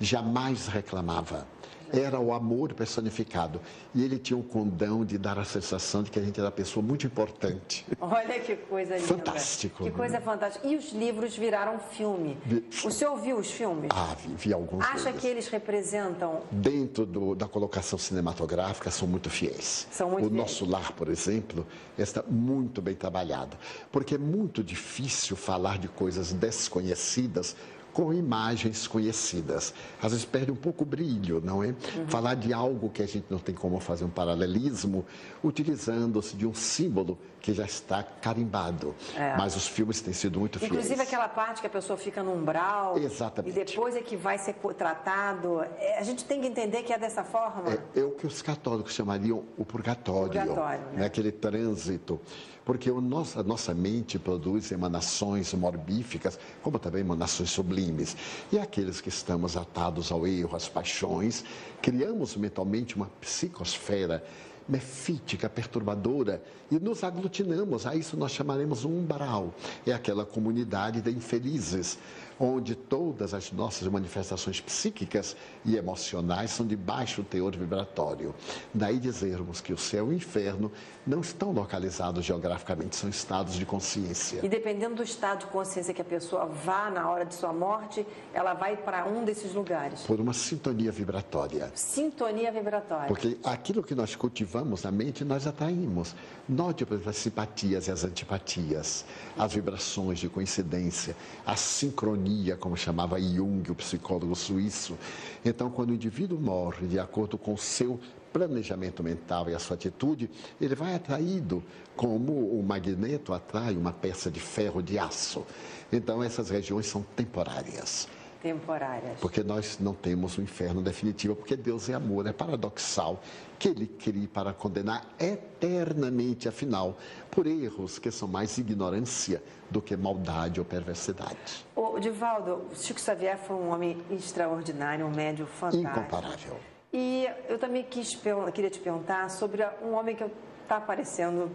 jamais 0.00 0.66
reclamava 0.66 1.46
era 1.92 2.18
o 2.20 2.32
amor 2.32 2.74
personificado. 2.74 3.60
E 3.94 4.04
ele 4.04 4.18
tinha 4.18 4.36
um 4.36 4.42
condão 4.42 5.04
de 5.04 5.18
dar 5.18 5.38
a 5.38 5.44
sensação 5.44 6.02
de 6.02 6.10
que 6.10 6.18
a 6.18 6.22
gente 6.22 6.38
era 6.38 6.46
uma 6.46 6.52
pessoa 6.52 6.84
muito 6.84 7.06
importante. 7.06 7.86
Olha 8.00 8.38
que 8.40 8.56
coisa 8.56 8.96
linda. 8.96 9.06
Fantástico. 9.06 9.84
Que 9.84 9.90
coisa 9.90 10.20
fantástica. 10.20 10.66
E 10.66 10.76
os 10.76 10.92
livros 10.92 11.36
viraram 11.36 11.78
filme. 11.78 12.36
Vi... 12.44 12.64
O 12.84 12.90
senhor 12.90 13.16
viu 13.16 13.38
os 13.38 13.50
filmes? 13.50 13.90
Ah, 13.90 14.14
vi, 14.18 14.34
vi 14.36 14.52
alguns 14.52 14.84
Acha 14.84 15.04
deles. 15.04 15.20
que 15.20 15.26
eles 15.26 15.48
representam... 15.48 16.42
Dentro 16.50 17.06
do, 17.06 17.34
da 17.34 17.46
colocação 17.46 17.98
cinematográfica, 17.98 18.90
são 18.90 19.06
muito 19.08 19.30
fiéis. 19.30 19.86
São 19.90 20.10
muito 20.10 20.26
o 20.26 20.28
fiéis. 20.28 20.40
nosso 20.40 20.64
lar, 20.64 20.92
por 20.92 21.08
exemplo, 21.08 21.66
está 21.98 22.22
muito 22.28 22.80
bem 22.80 22.94
trabalhado. 22.94 23.56
Porque 23.90 24.14
é 24.14 24.18
muito 24.18 24.62
difícil 24.62 25.36
falar 25.36 25.78
de 25.78 25.88
coisas 25.88 26.32
desconhecidas 26.32 27.56
com 27.92 28.12
imagens 28.12 28.86
conhecidas. 28.86 29.74
Às 30.02 30.12
vezes 30.12 30.24
perde 30.24 30.50
um 30.50 30.56
pouco 30.56 30.84
o 30.84 30.86
brilho, 30.86 31.40
não 31.44 31.62
é? 31.62 31.68
Uhum. 31.68 32.06
Falar 32.08 32.34
de 32.34 32.52
algo 32.52 32.90
que 32.90 33.02
a 33.02 33.06
gente 33.06 33.26
não 33.30 33.38
tem 33.38 33.54
como 33.54 33.80
fazer 33.80 34.04
um 34.04 34.10
paralelismo, 34.10 35.04
utilizando-se 35.42 36.36
de 36.36 36.46
um 36.46 36.54
símbolo 36.54 37.18
que 37.40 37.52
já 37.52 37.64
está 37.64 38.02
carimbado. 38.02 38.94
É. 39.16 39.36
Mas 39.36 39.56
os 39.56 39.66
filmes 39.66 40.00
têm 40.00 40.12
sido 40.12 40.38
muito 40.38 40.58
fiéis. 40.58 40.72
Inclusive 40.72 41.02
aquela 41.02 41.28
parte 41.28 41.60
que 41.60 41.66
a 41.66 41.70
pessoa 41.70 41.96
fica 41.96 42.22
no 42.22 42.32
umbral. 42.32 42.98
Exatamente. 42.98 43.58
E 43.58 43.64
depois 43.64 43.96
é 43.96 44.02
que 44.02 44.16
vai 44.16 44.38
ser 44.38 44.54
tratado. 44.76 45.62
É, 45.78 45.98
a 45.98 46.02
gente 46.02 46.24
tem 46.24 46.40
que 46.40 46.46
entender 46.46 46.82
que 46.82 46.92
é 46.92 46.98
dessa 46.98 47.24
forma. 47.24 47.72
É, 47.72 48.00
é 48.00 48.04
o 48.04 48.12
que 48.12 48.26
os 48.26 48.42
católicos 48.42 48.92
chamariam 48.94 49.44
o 49.56 49.64
purgatório. 49.64 50.40
purgatório 50.40 50.84
né? 50.92 51.06
Aquele 51.06 51.32
trânsito 51.32 52.20
porque 52.64 52.88
o 52.88 53.00
nosso, 53.00 53.40
a 53.40 53.42
nossa 53.42 53.74
mente 53.74 54.16
produz 54.16 54.70
emanações 54.70 55.52
morbíficas, 55.54 56.38
como 56.62 56.78
também 56.78 57.00
emanações 57.00 57.50
sublimes. 57.50 58.16
E 58.52 58.60
aqueles 58.60 59.00
que 59.00 59.08
estamos 59.08 59.56
atados 59.56 60.12
ao 60.12 60.24
erro, 60.24 60.54
às 60.54 60.68
paixões, 60.68 61.44
criamos 61.82 62.36
mentalmente 62.36 62.94
uma 62.94 63.06
psicosfera 63.20 64.22
mefítica, 64.70 65.48
perturbadora, 65.48 66.42
e 66.70 66.78
nos 66.78 67.02
aglutinamos. 67.02 67.86
A 67.86 67.96
isso 67.96 68.16
nós 68.16 68.32
chamaremos 68.32 68.84
um 68.84 69.00
umbral. 69.00 69.52
É 69.86 69.92
aquela 69.92 70.24
comunidade 70.24 71.00
de 71.00 71.10
infelizes, 71.10 71.98
onde 72.40 72.74
todas 72.74 73.34
as 73.34 73.52
nossas 73.52 73.86
manifestações 73.86 74.62
psíquicas 74.62 75.36
e 75.62 75.76
emocionais 75.76 76.50
são 76.50 76.66
de 76.66 76.74
baixo 76.74 77.22
teor 77.22 77.54
vibratório. 77.54 78.34
Daí 78.72 78.98
dizermos 78.98 79.60
que 79.60 79.74
o 79.74 79.78
céu 79.78 80.06
e 80.06 80.14
o 80.14 80.16
inferno 80.16 80.72
não 81.06 81.20
estão 81.20 81.52
localizados 81.52 82.24
geograficamente, 82.24 82.96
são 82.96 83.10
estados 83.10 83.54
de 83.54 83.66
consciência. 83.66 84.40
E 84.42 84.48
dependendo 84.48 84.94
do 84.94 85.02
estado 85.02 85.40
de 85.40 85.46
consciência 85.46 85.92
que 85.92 86.00
a 86.00 86.04
pessoa 86.04 86.46
vá 86.46 86.90
na 86.90 87.10
hora 87.10 87.26
de 87.26 87.34
sua 87.34 87.52
morte, 87.52 88.06
ela 88.32 88.54
vai 88.54 88.76
para 88.76 89.06
um 89.06 89.22
desses 89.22 89.52
lugares. 89.52 90.02
Por 90.02 90.18
uma 90.18 90.32
sintonia 90.32 90.90
vibratória. 90.90 91.70
Sintonia 91.74 92.50
vibratória. 92.50 93.08
Porque 93.08 93.38
aquilo 93.44 93.82
que 93.82 93.94
nós 93.94 94.16
cultivamos 94.16 94.82
na 94.82 94.90
mente, 94.90 95.24
nós 95.24 95.46
atraímos. 95.46 96.14
Note, 96.48 96.86
por 96.86 96.94
exemplo, 96.94 97.10
as 97.10 97.16
simpatias 97.16 97.86
e 97.88 97.90
as 97.90 98.02
antipatias, 98.02 99.04
as 99.36 99.52
vibrações 99.52 100.18
de 100.18 100.28
coincidência, 100.28 101.14
a 101.44 101.54
sincronia, 101.56 102.29
como 102.58 102.76
chamava 102.76 103.20
Jung, 103.20 103.70
o 103.70 103.74
psicólogo 103.74 104.34
suíço. 104.34 104.96
Então, 105.44 105.70
quando 105.70 105.90
o 105.90 105.94
indivíduo 105.94 106.38
morre 106.40 106.86
de 106.86 106.98
acordo 106.98 107.36
com 107.36 107.54
o 107.54 107.58
seu 107.58 107.98
planejamento 108.32 109.02
mental 109.02 109.50
e 109.50 109.54
a 109.54 109.58
sua 109.58 109.74
atitude, 109.74 110.30
ele 110.60 110.74
vai 110.74 110.94
atraído 110.94 111.62
como 111.96 112.32
o 112.32 112.62
magneto 112.62 113.32
atrai 113.32 113.76
uma 113.76 113.92
peça 113.92 114.30
de 114.30 114.40
ferro 114.40 114.82
de 114.82 114.98
aço. 114.98 115.44
Então, 115.92 116.22
essas 116.22 116.50
regiões 116.50 116.86
são 116.86 117.02
temporárias 117.16 118.08
temporárias. 118.42 119.18
Porque 119.20 119.42
nós 119.42 119.78
não 119.78 119.94
temos 119.94 120.36
o 120.36 120.40
um 120.40 120.44
inferno 120.44 120.82
definitivo, 120.82 121.36
porque 121.36 121.56
Deus 121.56 121.88
é 121.88 121.94
amor, 121.94 122.26
é 122.26 122.32
paradoxal 122.32 123.20
que 123.58 123.68
ele 123.68 123.86
crie 123.86 124.26
para 124.26 124.52
condenar 124.52 125.06
eternamente, 125.18 126.48
afinal, 126.48 126.96
por 127.30 127.46
erros 127.46 127.98
que 127.98 128.10
são 128.10 128.26
mais 128.26 128.56
ignorância 128.58 129.42
do 129.70 129.82
que 129.82 129.96
maldade 129.96 130.58
ou 130.58 130.66
perversidade. 130.66 131.66
O 131.76 131.98
Divaldo, 131.98 132.64
Chico 132.74 133.00
Xavier 133.00 133.38
foi 133.38 133.56
um 133.56 133.70
homem 133.70 134.02
extraordinário, 134.10 135.06
um 135.06 135.10
médio 135.10 135.46
fantástico. 135.46 135.90
Incomparável. 135.90 136.56
E 136.92 137.28
eu 137.48 137.58
também 137.58 137.84
quis, 137.84 138.18
queria 138.52 138.70
te 138.70 138.80
perguntar 138.80 139.30
sobre 139.30 139.64
um 139.82 139.92
homem 139.92 140.16
que 140.16 140.24
está 140.62 140.78
aparecendo, 140.78 141.50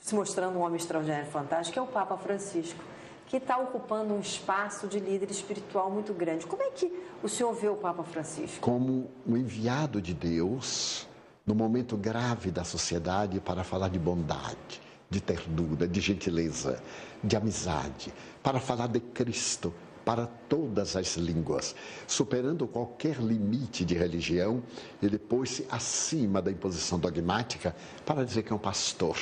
se 0.00 0.14
mostrando 0.14 0.58
um 0.58 0.62
homem 0.62 0.76
extraordinário 0.76 1.26
fantástico, 1.30 1.72
que 1.72 1.78
é 1.78 1.82
o 1.82 1.86
Papa 1.86 2.16
Francisco 2.16 2.91
que 3.26 3.36
está 3.36 3.58
ocupando 3.58 4.14
um 4.14 4.20
espaço 4.20 4.86
de 4.86 4.98
líder 4.98 5.30
espiritual 5.30 5.90
muito 5.90 6.12
grande. 6.12 6.46
Como 6.46 6.62
é 6.62 6.70
que 6.70 6.92
o 7.22 7.28
senhor 7.28 7.52
vê 7.54 7.68
o 7.68 7.76
Papa 7.76 8.02
Francisco? 8.02 8.60
Como 8.60 9.10
um 9.26 9.36
enviado 9.36 10.00
de 10.00 10.12
Deus 10.12 11.06
no 11.46 11.54
momento 11.54 11.96
grave 11.96 12.50
da 12.50 12.64
sociedade 12.64 13.40
para 13.40 13.64
falar 13.64 13.88
de 13.88 13.98
bondade, 13.98 14.80
de 15.10 15.20
ternura, 15.20 15.88
de 15.88 16.00
gentileza, 16.00 16.82
de 17.22 17.36
amizade, 17.36 18.12
para 18.42 18.60
falar 18.60 18.88
de 18.88 19.00
Cristo 19.00 19.72
para 20.04 20.26
todas 20.26 20.96
as 20.96 21.16
línguas. 21.16 21.74
Superando 22.06 22.66
qualquer 22.66 23.16
limite 23.18 23.84
de 23.84 23.94
religião, 23.94 24.62
ele 25.02 25.18
pôs-se 25.18 25.66
acima 25.70 26.42
da 26.42 26.50
imposição 26.50 26.98
dogmática 26.98 27.74
para 28.04 28.24
dizer 28.24 28.42
que 28.42 28.52
é 28.52 28.56
um 28.56 28.58
pastor. 28.58 29.16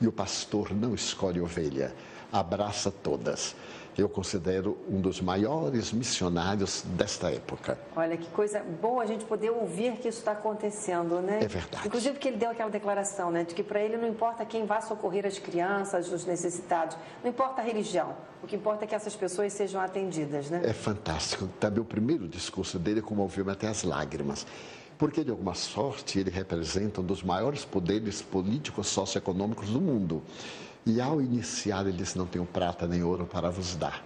E 0.00 0.06
o 0.06 0.12
pastor 0.12 0.72
não 0.74 0.94
escolhe 0.94 1.40
ovelha, 1.40 1.94
abraça 2.32 2.90
todas. 2.90 3.54
Eu 3.96 4.08
considero 4.08 4.78
um 4.88 5.02
dos 5.02 5.20
maiores 5.20 5.92
missionários 5.92 6.82
desta 6.96 7.30
época. 7.30 7.78
Olha, 7.94 8.16
que 8.16 8.26
coisa 8.30 8.64
boa 8.80 9.02
a 9.02 9.06
gente 9.06 9.22
poder 9.26 9.50
ouvir 9.50 9.98
que 9.98 10.08
isso 10.08 10.20
está 10.20 10.32
acontecendo, 10.32 11.20
né? 11.20 11.40
É 11.42 11.46
verdade. 11.46 11.86
Inclusive 11.86 12.14
porque 12.14 12.28
ele 12.28 12.38
deu 12.38 12.48
aquela 12.48 12.70
declaração, 12.70 13.30
né? 13.30 13.44
De 13.44 13.54
que 13.54 13.62
para 13.62 13.82
ele 13.82 13.98
não 13.98 14.08
importa 14.08 14.46
quem 14.46 14.64
vá 14.64 14.80
socorrer 14.80 15.26
as 15.26 15.38
crianças, 15.38 16.10
os 16.10 16.24
necessitados, 16.24 16.96
não 17.22 17.30
importa 17.30 17.60
a 17.60 17.64
religião. 17.64 18.16
O 18.42 18.46
que 18.46 18.56
importa 18.56 18.84
é 18.84 18.88
que 18.88 18.94
essas 18.94 19.14
pessoas 19.14 19.52
sejam 19.52 19.78
atendidas, 19.78 20.48
né? 20.48 20.62
É 20.64 20.72
fantástico. 20.72 21.46
Também 21.60 21.82
o 21.82 21.84
primeiro 21.84 22.26
discurso 22.26 22.78
dele 22.78 23.02
comoveu-me 23.02 23.52
até 23.52 23.68
as 23.68 23.82
lágrimas 23.82 24.46
porque 24.98 25.24
de 25.24 25.32
alguma 25.32 25.54
sorte 25.54 26.20
ele 26.20 26.30
representa 26.30 27.00
um 27.00 27.04
dos 27.04 27.24
maiores 27.24 27.64
poderes 27.64 28.22
políticos 28.22 28.86
socioeconômicos 28.86 29.68
do 29.68 29.80
mundo. 29.80 30.22
E 30.84 31.00
ao 31.00 31.20
iniciar, 31.20 31.86
ele 31.86 31.96
disse: 31.96 32.18
Não 32.18 32.26
tenho 32.26 32.44
prata 32.44 32.86
nem 32.86 33.04
ouro 33.04 33.24
para 33.24 33.50
vos 33.50 33.76
dar, 33.76 34.04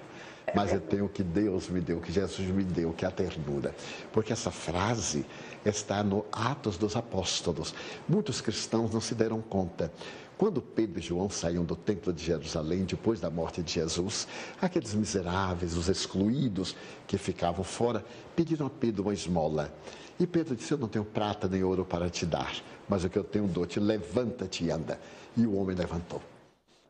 mas 0.55 0.73
eu 0.73 0.81
tenho 0.81 1.07
o 1.07 1.09
que 1.09 1.23
Deus 1.23 1.71
me 1.71 1.81
deu, 1.81 1.99
o 1.99 2.01
que 2.03 2.13
Jesus 2.13 2.47
me 2.49 2.65
deu, 2.65 2.93
que 2.93 3.05
é 3.05 3.09
a 3.09 3.11
ternura. 3.11 3.75
Porque 4.13 4.33
essa 4.33 4.51
frase 4.51 5.25
está 5.65 6.03
no 6.03 6.25
Atos 6.31 6.77
dos 6.77 6.95
Apóstolos. 6.95 7.75
Muitos 8.07 8.43
cristãos 8.43 8.93
não 8.93 9.01
se 9.01 9.15
deram 9.15 9.41
conta. 9.41 9.91
Quando 10.37 10.61
Pedro 10.61 10.99
e 10.99 11.03
João 11.03 11.31
saíam 11.31 11.65
do 11.65 11.75
templo 11.75 12.13
de 12.13 12.23
Jerusalém 12.23 12.85
depois 12.85 13.21
da 13.21 13.31
morte 13.31 13.63
de 13.63 13.73
Jesus, 13.73 14.29
aqueles 14.61 14.93
miseráveis, 14.93 15.75
os 15.75 15.89
excluídos 15.89 16.77
que 17.07 17.17
ficavam 17.17 17.65
fora, 17.65 18.05
pediram 18.37 18.67
a 18.67 18.71
Pedro 18.71 19.05
uma 19.05 19.15
esmola. 19.15 19.75
E 20.21 20.27
Pedro 20.27 20.55
disse: 20.55 20.73
Eu 20.73 20.79
não 20.79 20.89
tenho 20.89 21.07
prata 21.07 21.49
nem 21.49 21.65
ouro 21.65 21.87
para 21.87 22.11
te 22.11 22.27
dar, 22.27 22.55
mas 22.87 23.03
o 23.03 23.09
que 23.09 23.19
eu 23.19 23.25
tenho 23.25 23.47
dou-te, 23.47 23.81
levanta-te 23.81 24.65
e 24.65 24.71
anda. 24.71 25.01
E 25.35 25.47
o 25.47 25.57
homem 25.57 25.75
levantou. 25.75 26.21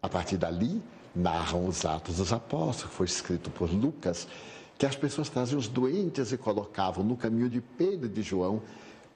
A 0.07 0.09
partir 0.09 0.37
dali, 0.37 0.81
narram 1.13 1.67
os 1.67 1.85
Atos 1.85 2.19
dos 2.19 2.33
Apóstolos, 2.33 2.85
que 2.85 2.97
foi 2.97 3.07
escrito 3.07 3.51
por 3.51 3.69
Lucas, 3.69 4.29
que 4.79 4.87
as 4.87 4.95
pessoas 4.95 5.29
traziam 5.29 5.59
os 5.59 5.67
doentes 5.67 6.31
e 6.31 6.39
colocavam 6.39 7.03
no 7.03 7.17
caminho 7.17 7.51
de 7.51 7.61
Pedro 7.61 8.07
e 8.07 8.09
de 8.09 8.23
João 8.23 8.63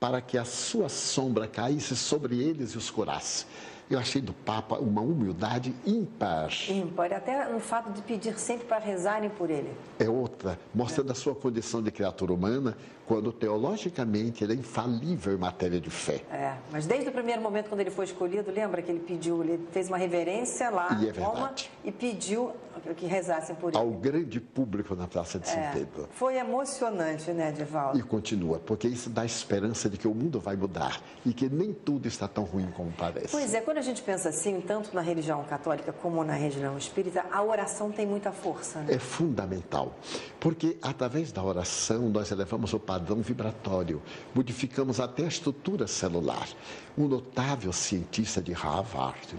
para 0.01 0.21
que 0.21 0.37
a 0.37 0.45
sua 0.45 0.89
sombra 0.89 1.47
caísse 1.47 1.95
sobre 1.95 2.43
eles 2.43 2.73
e 2.73 2.77
os 2.77 2.91
curasse. 2.91 3.47
Eu 3.89 4.01
achei 4.01 4.21
do 4.21 4.33
Papa 4.33 4.79
uma 4.79 5.01
humildade 5.01 5.73
ímpar. 5.87 6.51
Ímpar, 6.69 7.13
até 7.13 7.49
no 7.49 7.61
fato 7.61 7.93
de 7.93 8.03
pedir 8.03 8.37
sempre 8.37 8.67
para 8.67 8.79
rezarem 8.79 9.31
por 9.31 9.49
ele. 9.49 9.73
É 9.97 10.11
outra, 10.11 10.59
mostrando 10.75 11.11
é. 11.11 11.13
a 11.13 11.15
sua 11.15 11.37
condição 11.37 11.81
de 11.81 11.93
criatura 11.93 12.33
humana, 12.33 12.77
quando 13.11 13.33
teologicamente 13.33 14.45
ele 14.45 14.53
é 14.53 14.57
infalível 14.57 15.35
em 15.35 15.37
matéria 15.37 15.81
de 15.81 15.91
fé. 15.91 16.23
É, 16.31 16.55
mas 16.71 16.87
desde 16.87 17.09
o 17.09 17.13
primeiro 17.13 17.43
momento, 17.43 17.69
quando 17.69 17.81
ele 17.81 17.91
foi 17.91 18.05
escolhido, 18.05 18.53
lembra 18.53 18.81
que 18.83 18.89
ele 18.89 19.01
pediu, 19.01 19.43
ele 19.43 19.67
fez 19.73 19.89
uma 19.89 19.97
reverência 19.97 20.71
lá 20.71 20.97
e 21.03 21.09
é 21.09 21.11
em 21.11 21.21
Roma 21.21 21.53
e 21.85 21.91
pediu 21.91 22.53
que 22.97 23.07
rezassem 23.07 23.57
por 23.57 23.71
ele. 23.71 23.79
Ao 23.79 23.91
grande 23.91 24.41
público 24.41 24.95
na 24.95 25.09
Praça 25.09 25.41
de 25.41 25.49
São 25.49 25.59
é, 25.59 25.73
Pedro. 25.73 26.09
Foi 26.13 26.37
emocionante, 26.37 27.33
né, 27.33 27.51
Divaldo? 27.51 27.99
E 27.99 28.03
continua, 28.03 28.61
porque 28.61 28.87
isso 28.87 29.11
dá 29.11 29.25
esperança 29.25 29.91
de 29.91 29.99
que 29.99 30.07
o 30.07 30.15
mundo 30.15 30.39
vai 30.39 30.55
mudar 30.55 31.03
e 31.27 31.33
que 31.33 31.49
nem 31.49 31.73
tudo 31.73 32.07
está 32.07 32.29
tão 32.29 32.45
ruim 32.45 32.71
como 32.77 32.93
parece. 32.93 33.29
Pois 33.33 33.53
é, 33.53 33.61
quando 33.61 33.79
a 33.79 33.83
gente 33.83 34.03
pensa 34.03 34.29
assim, 34.29 34.61
tanto 34.61 34.95
na 34.95 35.01
religião 35.01 35.43
católica 35.45 35.93
como 35.93 36.23
na 36.23 36.35
religião 36.35 36.79
espírita, 36.79 37.27
a 37.31 37.43
oração 37.43 37.91
tem 37.91 38.07
muita 38.07 38.31
força. 38.31 38.81
Né? 38.81 38.95
É 38.95 38.99
fundamental, 38.99 39.93
porque 40.39 40.79
através 40.81 41.33
da 41.33 41.43
oração 41.43 42.09
nós 42.09 42.31
elevamos 42.31 42.73
o 42.73 42.79
padrão 42.79 43.00
vibratório, 43.23 44.03
modificamos 44.35 45.01
até 45.01 45.25
a 45.25 45.29
estrutura 45.29 45.87
celular. 45.87 46.49
Um 46.97 47.07
notável 47.09 47.73
cientista 47.73 48.41
de 48.41 48.53
Harvard 48.53 49.35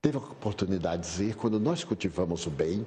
teve 0.00 0.16
a 0.16 0.20
oportunidade 0.20 1.02
de 1.02 1.08
dizer: 1.08 1.36
quando 1.36 1.58
nós 1.58 1.84
cultivamos 1.84 2.46
o 2.46 2.50
bem, 2.50 2.86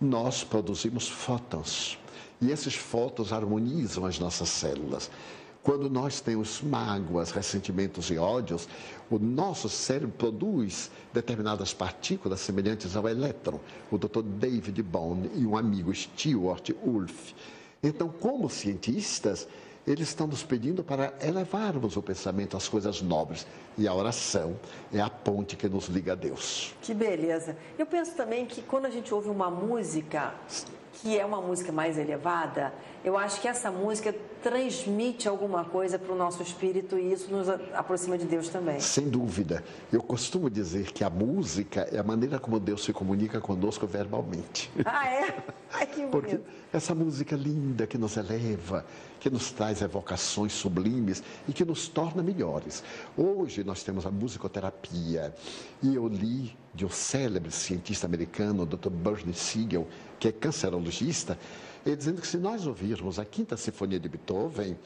nós 0.00 0.44
produzimos 0.44 1.08
fótons. 1.08 1.98
E 2.40 2.50
esses 2.50 2.74
fótons 2.74 3.32
harmonizam 3.32 4.04
as 4.04 4.18
nossas 4.18 4.48
células. 4.48 5.10
Quando 5.62 5.88
nós 5.88 6.20
temos 6.20 6.60
mágoas, 6.60 7.30
ressentimentos 7.30 8.10
e 8.10 8.18
ódios, 8.18 8.68
o 9.08 9.16
nosso 9.16 9.68
cérebro 9.68 10.12
produz 10.18 10.90
determinadas 11.14 11.72
partículas 11.72 12.40
semelhantes 12.40 12.96
ao 12.96 13.08
elétron. 13.08 13.60
O 13.88 13.96
Dr. 13.96 14.22
David 14.22 14.82
Bone 14.82 15.30
e 15.36 15.46
um 15.46 15.56
amigo 15.56 15.94
Stewart 15.94 16.68
Wolf. 16.84 17.32
Então, 17.82 18.08
como 18.08 18.48
cientistas, 18.48 19.48
eles 19.84 20.08
estão 20.08 20.28
nos 20.28 20.44
pedindo 20.44 20.84
para 20.84 21.12
elevarmos 21.20 21.96
o 21.96 22.02
pensamento 22.02 22.56
às 22.56 22.68
coisas 22.68 23.02
nobres. 23.02 23.44
E 23.76 23.88
a 23.88 23.92
oração 23.92 24.56
é 24.92 25.00
a 25.00 25.10
ponte 25.10 25.56
que 25.56 25.68
nos 25.68 25.86
liga 25.86 26.12
a 26.12 26.14
Deus. 26.14 26.72
Que 26.80 26.94
beleza. 26.94 27.56
Eu 27.76 27.84
penso 27.84 28.12
também 28.12 28.46
que 28.46 28.62
quando 28.62 28.86
a 28.86 28.90
gente 28.90 29.12
ouve 29.12 29.28
uma 29.28 29.50
música 29.50 30.32
que 30.94 31.18
é 31.18 31.24
uma 31.24 31.40
música 31.40 31.72
mais 31.72 31.96
elevada, 31.96 32.72
eu 33.04 33.16
acho 33.16 33.40
que 33.40 33.48
essa 33.48 33.70
música 33.70 34.14
transmite 34.42 35.28
alguma 35.28 35.64
coisa 35.64 35.98
para 35.98 36.12
o 36.12 36.16
nosso 36.16 36.42
espírito 36.42 36.98
e 36.98 37.12
isso 37.12 37.30
nos 37.30 37.48
aproxima 37.48 38.18
de 38.18 38.26
Deus 38.26 38.48
também. 38.48 38.78
Sem 38.80 39.08
dúvida. 39.08 39.64
Eu 39.92 40.02
costumo 40.02 40.50
dizer 40.50 40.92
que 40.92 41.02
a 41.02 41.10
música 41.10 41.88
é 41.92 41.98
a 41.98 42.02
maneira 42.02 42.38
como 42.38 42.60
Deus 42.60 42.84
se 42.84 42.92
comunica 42.92 43.40
conosco 43.40 43.86
verbalmente. 43.86 44.70
Ah, 44.84 45.08
é? 45.08 45.36
Ai, 45.72 45.86
que 45.86 46.06
bonito. 46.06 46.10
Porque 46.10 46.40
essa 46.72 46.94
música 46.94 47.36
linda 47.36 47.86
que 47.86 47.96
nos 47.96 48.16
eleva, 48.16 48.84
que 49.20 49.30
nos 49.30 49.50
traz 49.52 49.80
evocações 49.80 50.52
sublimes 50.52 51.22
e 51.48 51.52
que 51.52 51.64
nos 51.64 51.88
torna 51.88 52.22
melhores. 52.22 52.82
Hoje 53.16 53.64
nós 53.64 53.82
temos 53.82 54.04
a 54.04 54.10
musicoterapia 54.10 55.34
e 55.82 55.94
eu 55.94 56.06
li 56.08 56.56
de 56.74 56.86
um 56.86 56.90
célebre 56.90 57.50
cientista 57.50 58.06
americano, 58.06 58.62
o 58.62 58.66
Dr. 58.66 58.90
Bernie 58.90 59.34
Siegel, 59.34 59.86
que 60.22 60.28
é 60.28 60.32
cancerologista, 60.32 61.36
ele 61.84 61.96
dizendo 61.96 62.20
que 62.20 62.28
se 62.28 62.36
nós 62.36 62.64
ouvirmos 62.64 63.18
a 63.18 63.24
Quinta 63.24 63.56
Sinfonia 63.56 63.98
de 63.98 64.08
Beethoven, 64.08 64.78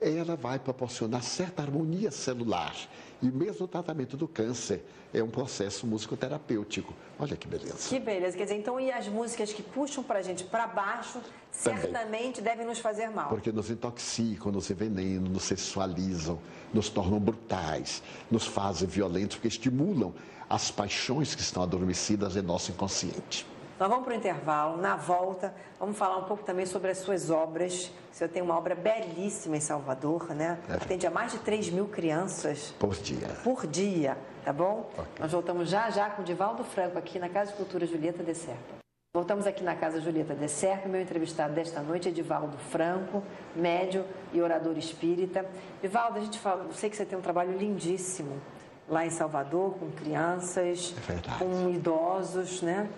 ela 0.00 0.34
vai 0.34 0.58
proporcionar 0.58 1.22
certa 1.22 1.62
harmonia 1.62 2.10
celular. 2.10 2.74
E 3.22 3.26
mesmo 3.26 3.66
o 3.66 3.68
tratamento 3.68 4.16
do 4.16 4.26
câncer 4.26 4.84
é 5.14 5.22
um 5.22 5.30
processo 5.30 5.86
musicoterapêutico. 5.86 6.92
Olha 7.20 7.36
que 7.36 7.46
beleza. 7.46 7.88
Que 7.88 8.00
beleza. 8.00 8.36
Quer 8.36 8.42
dizer, 8.44 8.56
então, 8.56 8.80
e 8.80 8.90
as 8.90 9.06
músicas 9.06 9.52
que 9.52 9.62
puxam 9.62 10.02
para 10.02 10.18
a 10.18 10.22
gente 10.22 10.42
para 10.42 10.66
baixo, 10.66 11.20
Também. 11.62 11.80
certamente 11.80 12.42
devem 12.42 12.66
nos 12.66 12.80
fazer 12.80 13.10
mal. 13.10 13.28
Porque 13.28 13.52
nos 13.52 13.70
intoxicam, 13.70 14.50
nos 14.50 14.68
envenenam, 14.68 15.30
nos 15.30 15.44
sexualizam, 15.44 16.40
nos 16.74 16.88
tornam 16.88 17.20
brutais, 17.20 18.02
nos 18.28 18.44
fazem 18.44 18.88
violentos, 18.88 19.36
porque 19.36 19.46
estimulam 19.46 20.12
as 20.50 20.68
paixões 20.68 21.36
que 21.36 21.42
estão 21.42 21.62
adormecidas 21.62 22.34
em 22.34 22.42
nosso 22.42 22.72
inconsciente. 22.72 23.46
Nós 23.78 23.88
vamos 23.88 24.04
para 24.04 24.12
o 24.12 24.16
intervalo. 24.16 24.76
Na 24.76 24.96
volta, 24.96 25.54
vamos 25.78 25.96
falar 25.96 26.16
um 26.16 26.24
pouco 26.24 26.42
também 26.42 26.66
sobre 26.66 26.90
as 26.90 26.98
suas 26.98 27.30
obras. 27.30 27.92
Você 28.10 28.26
tem 28.26 28.42
uma 28.42 28.58
obra 28.58 28.74
belíssima 28.74 29.56
em 29.56 29.60
Salvador, 29.60 30.34
né? 30.34 30.58
É. 30.68 30.74
Atende 30.74 31.06
a 31.06 31.10
mais 31.10 31.30
de 31.30 31.38
3 31.38 31.70
mil 31.70 31.86
crianças. 31.86 32.74
Por 32.78 32.94
dia. 32.96 33.28
Por 33.44 33.66
dia, 33.68 34.18
tá 34.44 34.52
bom? 34.52 34.90
Okay. 34.92 35.04
Nós 35.20 35.30
voltamos 35.30 35.70
já 35.70 35.88
já 35.90 36.10
com 36.10 36.22
o 36.22 36.24
Divaldo 36.24 36.64
Franco 36.64 36.98
aqui 36.98 37.20
na 37.20 37.28
Casa 37.28 37.52
de 37.52 37.56
Cultura 37.56 37.86
Julieta 37.86 38.24
de 38.24 38.34
Serpa. 38.34 38.78
Voltamos 39.14 39.46
aqui 39.46 39.62
na 39.62 39.76
Casa 39.76 40.00
Julieta 40.00 40.34
de 40.34 40.48
Serpa. 40.48 40.88
Meu 40.88 41.00
entrevistado 41.00 41.54
desta 41.54 41.80
noite 41.80 42.08
é 42.08 42.10
Divaldo 42.10 42.58
Franco, 42.58 43.22
médio 43.54 44.04
e 44.32 44.42
orador 44.42 44.76
espírita. 44.76 45.46
Divaldo, 45.80 46.18
a 46.18 46.20
gente 46.20 46.38
fala, 46.40 46.64
eu 46.64 46.72
sei 46.72 46.90
que 46.90 46.96
você 46.96 47.04
tem 47.04 47.16
um 47.16 47.22
trabalho 47.22 47.56
lindíssimo 47.56 48.40
lá 48.88 49.06
em 49.06 49.10
Salvador, 49.10 49.74
com 49.74 49.90
crianças, 49.90 50.94
é 51.08 51.38
com 51.38 51.68
idosos, 51.68 52.62
né? 52.62 52.88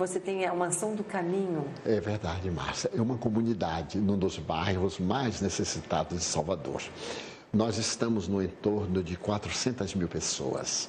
Você 0.00 0.18
tem 0.18 0.46
a 0.46 0.54
Mansão 0.54 0.94
do 0.94 1.04
Caminho. 1.04 1.68
É 1.84 2.00
verdade, 2.00 2.50
Márcia. 2.50 2.90
É 2.96 3.02
uma 3.02 3.18
comunidade 3.18 3.98
num 3.98 4.16
dos 4.16 4.38
bairros 4.38 4.98
mais 4.98 5.42
necessitados 5.42 6.18
de 6.18 6.24
Salvador. 6.24 6.80
Nós 7.52 7.76
estamos 7.76 8.26
no 8.26 8.42
entorno 8.42 9.04
de 9.04 9.14
400 9.18 9.94
mil 9.94 10.08
pessoas. 10.08 10.88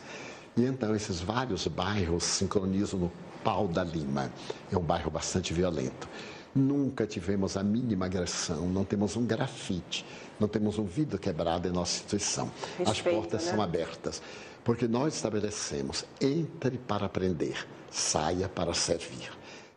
E 0.55 0.63
então 0.63 0.95
esses 0.95 1.19
vários 1.19 1.67
bairros 1.67 2.23
sincronizam 2.23 3.01
no 3.01 3.11
Pau 3.43 3.67
da 3.67 3.83
Lima. 3.83 4.31
É 4.71 4.77
um 4.77 4.81
bairro 4.81 5.11
bastante 5.11 5.53
violento. 5.53 6.07
Nunca 6.55 7.05
tivemos 7.05 7.57
a 7.57 7.63
mínima 7.63 8.05
agressão, 8.05 8.67
não 8.69 8.85
temos 8.85 9.17
um 9.17 9.25
grafite, 9.25 10.05
não 10.39 10.47
temos 10.47 10.77
um 10.77 10.85
vidro 10.85 11.17
quebrado 11.19 11.67
em 11.67 11.71
nossa 11.71 11.95
instituição. 11.95 12.49
Respeito, 12.77 12.89
As 12.91 13.01
portas 13.01 13.45
né? 13.45 13.51
são 13.51 13.61
abertas, 13.61 14.21
porque 14.63 14.87
nós 14.87 15.15
estabelecemos 15.15 16.05
entre 16.19 16.77
para 16.77 17.05
aprender 17.05 17.67
saia 17.91 18.47
para 18.47 18.73
servir. 18.73 19.29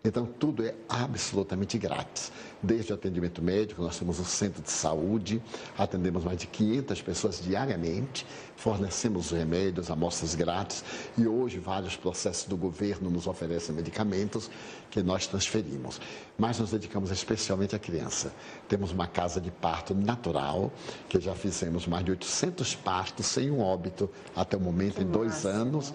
Então, 0.04 0.26
tudo 0.26 0.64
é 0.64 0.74
absolutamente 0.88 1.76
grátis. 1.78 2.30
Desde 2.64 2.92
o 2.92 2.94
atendimento 2.94 3.42
médico, 3.42 3.82
nós 3.82 3.98
temos 3.98 4.18
um 4.18 4.24
centro 4.24 4.62
de 4.62 4.70
saúde, 4.70 5.42
atendemos 5.76 6.24
mais 6.24 6.38
de 6.38 6.46
500 6.46 7.02
pessoas 7.02 7.38
diariamente, 7.42 8.26
fornecemos 8.56 9.32
remédios, 9.32 9.90
amostras 9.90 10.34
grátis 10.34 10.82
e 11.18 11.26
hoje 11.26 11.58
vários 11.58 11.94
processos 11.94 12.46
do 12.46 12.56
governo 12.56 13.10
nos 13.10 13.26
oferecem 13.26 13.74
medicamentos 13.74 14.50
que 14.90 15.02
nós 15.02 15.26
transferimos. 15.26 16.00
Mas 16.38 16.58
nos 16.58 16.70
dedicamos 16.70 17.10
especialmente 17.10 17.76
à 17.76 17.78
criança. 17.78 18.32
Temos 18.66 18.92
uma 18.92 19.06
casa 19.06 19.42
de 19.42 19.50
parto 19.50 19.94
natural, 19.94 20.72
que 21.06 21.20
já 21.20 21.34
fizemos 21.34 21.86
mais 21.86 22.02
de 22.02 22.12
800 22.12 22.74
partos 22.76 23.26
sem 23.26 23.50
um 23.50 23.60
óbito 23.60 24.08
até 24.34 24.56
o 24.56 24.60
momento, 24.60 25.02
em 25.02 25.06
dois 25.06 25.44
anos. 25.44 25.92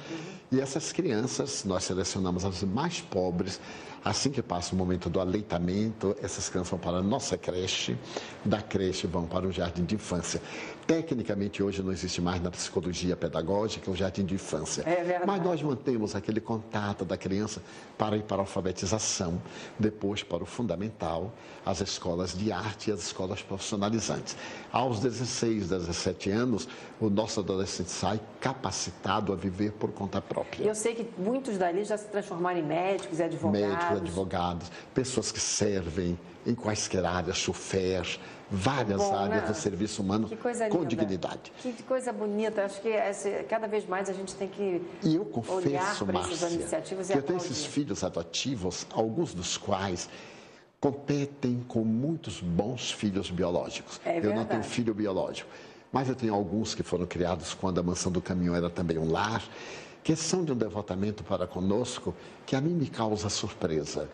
E 0.52 0.60
essas 0.60 0.92
crianças, 0.92 1.64
nós 1.64 1.84
selecionamos 1.84 2.44
as 2.44 2.64
mais 2.64 3.00
pobres, 3.02 3.60
Assim 4.04 4.32
que 4.32 4.42
passa 4.42 4.74
o 4.74 4.78
momento 4.78 5.10
do 5.10 5.20
aleitamento, 5.20 6.16
essas 6.22 6.48
crianças 6.48 6.72
vão 6.72 6.80
para 6.80 6.98
a 6.98 7.04
nossa 7.04 7.38
creche, 7.38 7.98
da 8.46 8.62
creche 8.62 9.06
vão 9.06 9.26
para 9.26 9.46
o 9.46 9.52
jardim 9.52 9.84
de 9.84 9.96
infância. 9.96 10.42
Tecnicamente, 10.88 11.62
hoje 11.62 11.84
não 11.84 11.92
existe 11.92 12.22
mais 12.22 12.42
na 12.42 12.50
psicologia 12.50 13.16
pedagógica 13.16 13.92
o 13.92 13.96
jardim 13.96 14.24
de 14.24 14.36
infância. 14.36 14.84
É 14.84 15.22
Mas 15.26 15.44
nós 15.44 15.62
mantemos 15.62 16.16
aquele 16.16 16.40
contato 16.40 17.04
da 17.04 17.18
criança 17.18 17.62
para 17.98 18.16
ir 18.16 18.24
para 18.24 18.38
a 18.38 18.40
alfabetização, 18.40 19.42
depois 19.78 20.24
para 20.24 20.44
o 20.44 20.46
fundamental, 20.46 21.34
as 21.66 21.82
escolas 21.82 22.36
de 22.36 22.52
arte 22.52 22.90
e 22.90 22.94
as 22.94 23.02
escolas 23.02 23.42
profissionalizantes. 23.42 24.38
Aos 24.72 25.02
16, 25.02 25.70
17 25.70 26.32
anos, 26.32 26.68
o 27.02 27.10
nosso 27.10 27.42
adolescente 27.42 27.92
sai 27.92 28.20
capacitado 28.40 29.34
a 29.34 29.36
viver 29.36 29.74
por 29.74 29.92
conta 29.92 30.22
própria. 30.22 30.39
Eu 30.60 30.76
sei 30.76 30.96
que 30.96 31.08
muitos 31.18 31.58
dali 31.58 31.84
já 31.84 31.98
se 31.98 32.06
transformaram 32.08 32.60
em 32.60 32.64
médicos 32.64 33.20
e 33.20 33.24
advogados. 33.24 33.68
Médicos, 33.68 33.98
advogados, 33.98 34.72
pessoas 34.94 35.32
que 35.32 35.40
servem 35.40 36.18
em 36.46 36.56
quaisquer 36.56 37.06
áreas, 37.06 37.38
chofés, 37.38 38.20
várias 38.50 39.02
Bom, 39.02 39.16
áreas 39.16 39.44
né? 39.44 39.48
do 39.48 39.56
serviço 39.56 40.02
humano 40.02 40.30
com 40.72 40.86
dignidade. 40.86 41.52
Que 41.62 41.72
coisa 41.84 42.12
bonita. 42.12 42.66
Acho 42.66 42.82
que 42.82 42.92
cada 43.48 43.68
vez 43.68 43.86
mais 43.88 44.10
a 44.10 44.14
gente 44.14 44.34
tem 44.36 44.48
que 44.48 44.82
e 45.04 45.16
eu 45.16 45.26
confesso, 45.26 46.06
Márcia, 46.06 46.50
iniciativas 46.50 47.08
que 47.08 47.18
eu 47.18 47.22
tenho 47.22 47.38
esses 47.38 47.66
filhos 47.66 48.04
adotivos, 48.04 48.88
alguns 48.92 49.34
dos 49.34 49.58
quais 49.58 50.10
competem 50.80 51.64
com 51.68 51.84
muitos 51.84 52.40
bons 52.40 52.92
filhos 52.92 53.30
biológicos. 53.30 54.00
É 54.06 54.20
eu 54.20 54.34
não 54.34 54.46
tenho 54.46 54.64
filho 54.64 54.94
biológico, 54.94 55.50
mas 55.92 56.08
eu 56.08 56.16
tenho 56.16 56.34
alguns 56.34 56.74
que 56.74 56.84
foram 56.84 57.06
criados 57.06 57.54
quando 57.54 57.80
a 57.80 57.84
mansão 57.84 58.12
do 58.12 58.22
caminhão 58.22 58.56
era 58.56 58.70
também 58.70 58.98
um 58.98 59.12
lar 59.12 59.44
que 60.04 60.16
são 60.16 60.44
de 60.44 60.52
um 60.52 60.56
devotamento 60.56 61.24
para 61.24 61.46
conosco 61.46 62.16
que 62.46 62.56
a 62.56 62.62
mim 62.62 62.74
me 62.74 62.88
causa 62.88 63.30
surpresa. 63.30 64.10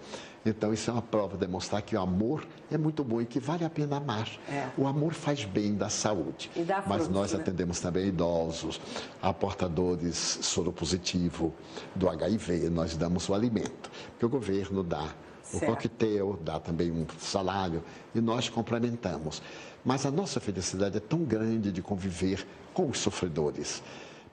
Então, 0.45 0.71
isso 0.71 0.91
é 0.91 0.93
uma 0.93 1.01
prova 1.01 1.33
de 1.33 1.39
demonstrar 1.39 1.81
que 1.81 1.95
o 1.95 1.99
amor 1.99 2.45
é 2.69 2.77
muito 2.77 3.03
bom 3.03 3.19
e 3.19 3.25
que 3.25 3.39
vale 3.39 3.65
a 3.65 3.69
pena 3.69 3.97
amar. 3.97 4.29
É. 4.47 4.69
O 4.77 4.85
amor 4.85 5.13
faz 5.13 5.43
bem 5.43 5.73
da 5.73 5.89
saúde. 5.89 6.51
Dá 6.55 6.83
Mas 6.85 6.97
frutos, 6.97 7.09
nós 7.09 7.33
né? 7.33 7.39
atendemos 7.39 7.79
também 7.79 8.07
idosos, 8.07 8.79
a 9.19 9.33
portadores 9.33 10.15
soro 10.43 10.71
positivo 10.71 11.51
do 11.95 12.07
HIV, 12.07 12.69
nós 12.69 12.95
damos 12.95 13.27
o 13.27 13.33
alimento. 13.33 13.89
Porque 14.11 14.25
o 14.27 14.29
governo 14.29 14.83
dá 14.83 15.09
o 15.51 15.57
Certo. 15.57 15.65
coquetel, 15.65 16.39
dá 16.43 16.59
também 16.59 16.91
um 16.91 17.07
salário 17.19 17.83
e 18.13 18.21
nós 18.21 18.47
complementamos. 18.47 19.41
Mas 19.83 20.05
a 20.05 20.11
nossa 20.11 20.39
felicidade 20.39 20.97
é 20.97 20.99
tão 20.99 21.23
grande 21.23 21.71
de 21.71 21.81
conviver 21.81 22.45
com 22.71 22.87
os 22.87 22.99
sofredores 22.99 23.81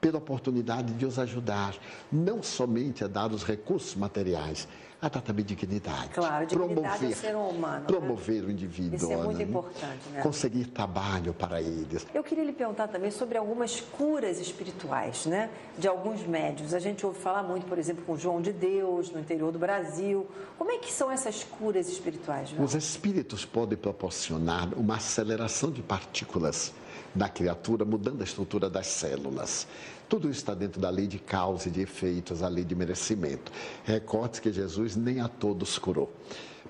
pela 0.02 0.18
oportunidade 0.18 0.92
de 0.94 1.06
os 1.06 1.16
ajudar, 1.16 1.76
não 2.10 2.42
somente 2.42 3.04
a 3.04 3.06
dar 3.06 3.30
os 3.30 3.44
recursos 3.44 3.94
materiais, 3.94 4.66
a 5.00 5.08
dar 5.08 5.20
também 5.20 5.44
dignidade. 5.44 6.08
Claro, 6.08 6.44
dignidade 6.44 6.74
promover, 6.82 7.08
ao 7.08 7.14
ser 7.14 7.36
humano. 7.36 7.80
Né? 7.80 7.86
Promover 7.86 8.42
né? 8.42 8.48
o 8.48 8.50
indivíduo. 8.50 8.96
Isso 8.96 9.12
é 9.12 9.16
muito 9.16 9.38
né? 9.38 9.44
importante, 9.44 10.08
né? 10.12 10.20
Conseguir 10.20 10.64
trabalho 10.66 11.32
para 11.32 11.62
eles. 11.62 12.04
Eu 12.12 12.24
queria 12.24 12.42
lhe 12.42 12.52
perguntar 12.52 12.88
também 12.88 13.12
sobre 13.12 13.38
algumas 13.38 13.80
curas 13.80 14.40
espirituais, 14.40 15.24
né? 15.26 15.50
De 15.78 15.86
alguns 15.86 16.26
médios. 16.26 16.74
A 16.74 16.80
gente 16.80 17.06
ouve 17.06 17.20
falar 17.20 17.44
muito, 17.44 17.66
por 17.66 17.78
exemplo, 17.78 18.04
com 18.04 18.16
João 18.16 18.42
de 18.42 18.52
Deus, 18.52 19.08
no 19.12 19.20
interior 19.20 19.52
do 19.52 19.58
Brasil. 19.58 20.26
Como 20.58 20.72
é 20.72 20.78
que 20.78 20.92
são 20.92 21.12
essas 21.12 21.44
curas 21.44 21.88
espirituais? 21.88 22.48
João? 22.48 22.64
Os 22.64 22.74
espíritos 22.74 23.44
podem 23.44 23.78
proporcionar 23.78 24.68
uma 24.76 24.96
aceleração 24.96 25.70
de 25.70 25.80
partículas 25.80 26.72
na 27.14 27.28
criatura, 27.28 27.84
mudando 27.84 28.20
a 28.20 28.24
estrutura 28.24 28.68
das 28.68 28.86
células. 28.86 29.66
Tudo 30.12 30.28
isso 30.28 30.40
está 30.40 30.52
dentro 30.52 30.78
da 30.78 30.90
lei 30.90 31.06
de 31.06 31.18
causa 31.18 31.68
e 31.68 31.70
de 31.70 31.80
efeitos, 31.80 32.42
a 32.42 32.48
lei 32.48 32.64
de 32.64 32.74
merecimento. 32.74 33.50
Recorde 33.82 34.42
que 34.42 34.52
Jesus 34.52 34.94
nem 34.94 35.20
a 35.20 35.26
todos 35.26 35.78
curou, 35.78 36.12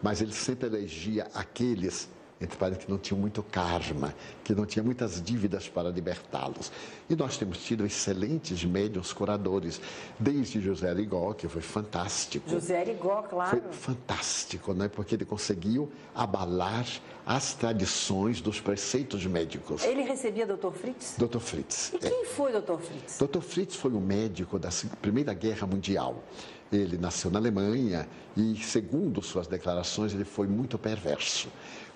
mas 0.01 0.23
ele 0.23 0.31
sempre 0.31 0.69
elegia 0.69 1.27
aqueles 1.35 2.09
entre 2.43 2.57
parentes 2.57 2.85
que 2.85 2.91
não 2.91 2.99
tinham 2.99 3.21
muito 3.21 3.43
karma, 3.43 4.15
que 4.43 4.55
não 4.55 4.67
tinham 4.67 4.85
muitas 4.85 5.23
dívidas 5.23 5.69
para 5.69 5.89
libertá-los. 5.89 6.73
E 7.09 7.15
nós 7.15 7.37
temos 7.37 7.59
tido 7.65 7.85
excelentes 7.85 8.65
médiums 8.65 9.13
curadores, 9.13 9.81
desde 10.19 10.61
José 10.61 10.91
Arigó, 10.91 11.33
que 11.33 11.49
foi 11.49 11.63
fantástico. 11.63 12.49
José 12.49 12.81
Arigó, 12.81 13.23
claro. 13.23 13.51
Foi 13.51 13.73
fantástico, 13.73 14.73
né? 14.75 14.89
porque 14.89 15.15
ele 15.15 15.25
conseguiu 15.25 15.91
abalar 16.15 16.87
as 17.25 17.55
tradições 17.55 18.41
dos 18.41 18.61
preceitos 18.61 19.25
médicos. 19.27 19.85
Ele 19.85 20.03
recebia 20.03 20.47
Dr. 20.47 20.73
Fritz? 20.73 21.17
Dr. 21.17 21.39
Fritz. 21.39 21.93
E 21.95 21.99
quem 21.99 22.23
é. 22.23 22.27
foi 22.27 22.53
Dr. 22.53 22.79
Fritz? 22.79 23.19
Dr. 23.19 23.41
Fritz 23.41 23.77
foi 23.77 23.93
um 23.93 24.01
médico 24.01 24.59
da 24.59 24.71
Primeira 25.01 25.33
Guerra 25.33 25.67
Mundial. 25.67 26.23
Ele 26.73 26.97
nasceu 26.97 27.31
na 27.31 27.39
Alemanha 27.39 28.09
e, 28.37 28.57
segundo 28.57 29.21
suas 29.21 29.47
declarações, 29.47 30.15
ele 30.15 30.25
foi 30.25 30.47
muito 30.47 30.79
perverso. 30.79 31.49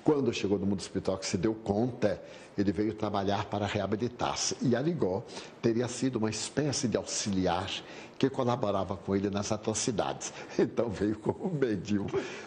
Quando 0.07 0.33
chegou 0.33 0.57
no 0.57 0.65
mundo 0.65 0.79
espiritual, 0.79 1.19
que 1.19 1.27
se 1.27 1.37
deu 1.37 1.53
conta, 1.53 2.23
ele 2.57 2.71
veio 2.71 2.95
trabalhar 2.95 3.47
para 3.47 3.67
reabilitar-se. 3.67 4.57
E 4.63 4.77
Arigó 4.77 5.25
teria 5.61 5.89
sido 5.89 6.15
uma 6.15 6.31
espécie 6.31 6.87
de 6.87 6.97
auxiliar 6.97 7.69
que 8.17 8.31
colaborava 8.31 8.97
com 8.97 9.17
ele 9.17 9.29
nas 9.29 9.51
atrocidades. 9.51 10.33
Então 10.57 10.89
veio 10.89 11.19
como 11.19 11.53
médium, 11.53 12.07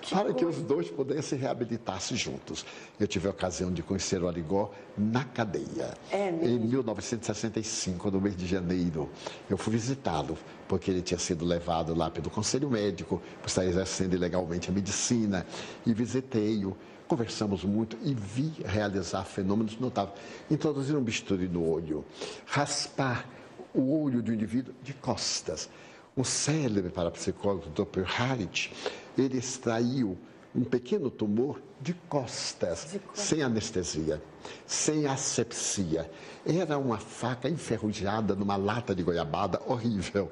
para 0.10 0.34
que 0.34 0.46
os 0.46 0.62
dois 0.62 0.90
pudessem 0.90 1.38
reabilitar-se 1.38 2.16
juntos. 2.16 2.66
Eu 2.98 3.06
tive 3.06 3.28
a 3.28 3.32
ocasião 3.32 3.74
de 3.74 3.84
conhecer 3.84 4.24
o 4.24 4.30
Arigó 4.30 4.72
na 4.98 5.26
cadeia. 5.26 5.94
É 6.14 6.30
em 6.30 6.60
1965, 6.60 8.10
no 8.10 8.22
mês 8.22 8.38
de 8.38 8.48
janeiro. 8.48 9.10
Eu 9.50 9.58
fui 9.58 9.74
visitá-lo, 9.74 10.38
porque 10.66 10.90
ele 10.90 11.02
tinha 11.02 11.20
sido 11.20 11.44
levado 11.44 11.94
lá 11.94 12.10
pelo 12.10 12.30
Conselho 12.30 12.70
Médico, 12.70 13.22
por 13.42 13.50
estar 13.50 13.66
exercendo 13.66 14.14
ilegalmente 14.14 14.70
a 14.70 14.74
medicina, 14.74 15.46
e 15.86 15.94
visitei-o 15.94 16.78
conversamos 17.10 17.64
muito 17.64 17.98
e 18.04 18.14
vi 18.14 18.54
realizar 18.64 19.26
fenômenos 19.26 19.80
notáveis. 19.80 20.16
Introduzir 20.50 20.96
um 20.96 21.04
bisturi 21.04 21.48
no 21.48 21.68
olho, 21.68 22.06
raspar 22.46 23.28
o 23.74 24.00
olho 24.00 24.22
do 24.22 24.32
indivíduo 24.32 24.74
de 24.84 24.94
costas. 24.94 25.68
Um 26.16 26.24
célebre 26.24 26.92
parapsicólogo, 26.92 27.70
Dr. 27.72 28.04
Harit, 28.06 28.72
ele 29.18 29.40
extraiu 29.40 30.18
um 30.56 30.64
pequeno 30.64 31.10
tumor 31.10 31.60
de 31.82 31.94
costas, 31.94 32.88
de 32.92 33.02
sem 33.14 33.42
anestesia, 33.42 34.22
sem 34.66 35.06
asepsia. 35.06 36.10
Era 36.46 36.78
uma 36.78 36.98
faca 36.98 37.48
enferrujada 37.50 38.36
numa 38.36 38.56
lata 38.56 38.94
de 38.94 39.04
goiabada 39.04 39.62
horrível. 39.66 40.30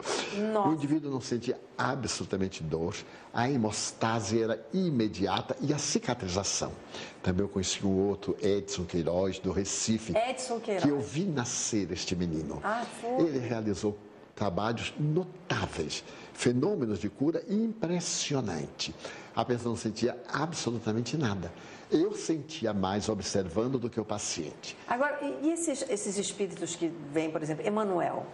Nossa. 0.52 0.70
O 0.70 0.74
indivíduo 0.74 1.12
não 1.12 1.22
sentia 1.22 1.60
absolutamente 1.78 2.64
dor, 2.64 2.96
a 3.34 3.50
hemostase 3.50 4.42
era 4.42 4.66
imediata 4.74 5.56
e 5.62 5.74
a 5.74 5.78
cicatrização. 5.78 6.72
Também 7.22 7.44
eu 7.44 7.50
conheci 7.50 7.86
um 7.86 8.08
outro, 8.08 8.36
Edson 8.42 8.86
Queiroz, 8.86 9.40
do 9.40 9.52
Recife, 9.52 10.14
Edson 10.18 10.60
Queiroz. 10.60 10.84
que 10.84 10.90
eu 10.90 11.00
vi 11.00 11.24
nascer 11.24 11.92
este 11.92 12.16
menino. 12.16 12.60
Ah? 12.64 12.86
Ele 13.20 13.40
realizou 13.40 13.98
trabalhos 14.36 14.94
notáveis, 15.00 16.04
fenômenos 16.34 17.00
de 17.00 17.10
cura 17.10 17.44
impressionante. 17.50 18.94
A 19.38 19.46
pessoa 19.46 19.70
não 19.70 19.78
sentia 19.78 20.18
absolutamente 20.34 21.16
nada. 21.16 21.54
Eu 21.92 22.12
sentia 22.16 22.74
mais 22.74 23.08
observando 23.08 23.78
do 23.78 23.88
que 23.88 24.00
o 24.00 24.04
paciente. 24.04 24.76
Agora, 24.88 25.20
e 25.44 25.52
esses, 25.52 25.86
esses 25.88 26.18
espíritos 26.18 26.76
que 26.76 26.92
vêm, 27.14 27.30
por 27.30 27.44
exemplo, 27.44 27.64
Emanuel? 27.64 28.26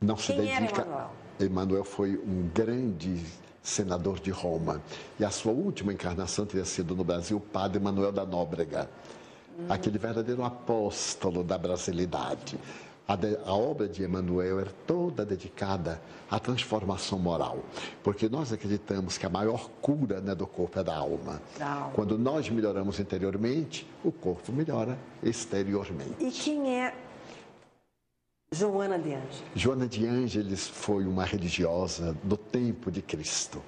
Não 0.00 0.16
se 0.16 0.28
Quem 0.28 0.38
dedica. 0.38 0.56
era 0.56 0.82
Emanuel? 0.86 1.10
Emanuel 1.38 1.84
foi 1.84 2.16
um 2.16 2.48
grande 2.48 3.22
senador 3.62 4.18
de 4.20 4.30
Roma. 4.30 4.80
E 5.20 5.24
a 5.24 5.30
sua 5.30 5.52
última 5.52 5.92
encarnação 5.92 6.46
teria 6.46 6.64
sido 6.64 6.96
no 6.96 7.04
Brasil 7.04 7.36
o 7.36 7.40
padre 7.40 7.76
Emanuel 7.76 8.10
da 8.10 8.24
Nóbrega, 8.24 8.88
hum. 9.58 9.66
aquele 9.68 9.98
verdadeiro 9.98 10.42
apóstolo 10.42 11.44
da 11.44 11.58
brasilidade. 11.58 12.58
A, 13.06 13.16
de, 13.16 13.36
a, 13.44 13.52
obra 13.52 13.88
de 13.88 14.04
Emmanuel 14.04 14.60
era 14.60 14.70
toda 14.86 15.24
dedicada 15.24 16.00
à 16.30 16.38
transformação 16.38 17.18
moral, 17.18 17.58
porque 18.02 18.28
nós 18.28 18.52
acreditamos 18.52 19.18
que 19.18 19.26
a 19.26 19.28
maior 19.28 19.68
cura 19.80 20.20
né, 20.20 20.34
do 20.34 20.46
corpo 20.46 20.78
é 20.78 20.84
da 20.84 20.96
alma. 20.96 21.42
Não. 21.58 21.90
Quando 21.90 22.16
nós 22.16 22.48
melhoramos 22.48 23.00
interiormente, 23.00 23.86
o 24.04 24.12
corpo 24.12 24.52
melhora 24.52 24.96
exteriormente. 25.22 26.14
E 26.20 26.30
quem 26.30 26.78
é 26.78 26.94
Joana 28.52 28.98
de 28.98 29.14
Ângeles? 29.14 29.42
Joana 29.54 29.86
de 29.88 30.06
Ângeles 30.06 30.68
foi 30.68 31.04
uma 31.04 31.24
religiosa 31.24 32.16
do 32.22 32.36
tempo 32.36 32.90
de 32.90 33.02
Cristo 33.02 33.62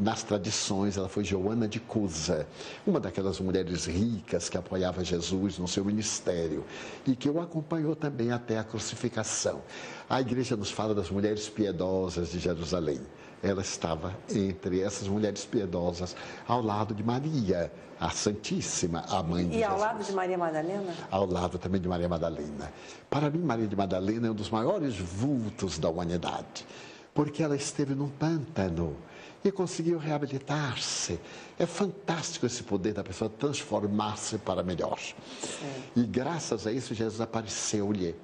nas 0.00 0.22
tradições, 0.22 0.96
ela 0.96 1.08
foi 1.08 1.22
Joana 1.22 1.68
de 1.68 1.78
Cusa, 1.78 2.46
uma 2.86 2.98
daquelas 2.98 3.38
mulheres 3.38 3.84
ricas 3.84 4.48
que 4.48 4.56
apoiava 4.56 5.04
Jesus 5.04 5.58
no 5.58 5.68
seu 5.68 5.84
ministério 5.84 6.64
e 7.06 7.14
que 7.14 7.28
o 7.28 7.40
acompanhou 7.40 7.94
também 7.94 8.32
até 8.32 8.58
a 8.58 8.64
crucificação. 8.64 9.60
A 10.08 10.20
igreja 10.20 10.56
nos 10.56 10.70
fala 10.70 10.94
das 10.94 11.10
mulheres 11.10 11.48
piedosas 11.48 12.30
de 12.30 12.38
Jerusalém. 12.38 13.00
Ela 13.42 13.60
estava 13.60 14.14
entre 14.34 14.80
essas 14.80 15.06
mulheres 15.06 15.44
piedosas, 15.44 16.16
ao 16.46 16.62
lado 16.62 16.94
de 16.94 17.02
Maria, 17.02 17.72
a 17.98 18.10
Santíssima, 18.10 19.04
a 19.08 19.22
mãe 19.22 19.48
de 19.48 19.58
E 19.58 19.64
ao 19.64 19.72
Jesus. 19.72 19.80
lado 19.80 20.04
de 20.04 20.12
Maria 20.12 20.38
Madalena? 20.38 20.94
Ao 21.10 21.26
lado 21.26 21.58
também 21.58 21.80
de 21.80 21.88
Maria 21.88 22.08
Madalena. 22.08 22.72
Para 23.08 23.30
mim, 23.30 23.38
Maria 23.38 23.66
de 23.66 23.76
Madalena 23.76 24.28
é 24.28 24.30
um 24.30 24.34
dos 24.34 24.50
maiores 24.50 24.96
vultos 24.96 25.78
da 25.78 25.88
humanidade, 25.88 26.66
porque 27.14 27.42
ela 27.42 27.56
esteve 27.56 27.94
num 27.94 28.08
pântano 28.08 28.96
e 29.44 29.50
conseguiu 29.50 29.98
reabilitar-se. 29.98 31.18
É 31.58 31.66
fantástico 31.66 32.46
esse 32.46 32.62
poder 32.62 32.92
da 32.92 33.02
pessoa 33.02 33.30
transformar-se 33.30 34.38
para 34.38 34.62
melhor. 34.62 34.98
Sim. 34.98 35.82
E 35.96 36.02
graças 36.04 36.66
a 36.66 36.72
isso, 36.72 36.94
Jesus 36.94 37.20
apareceu-lhe 37.20 38.14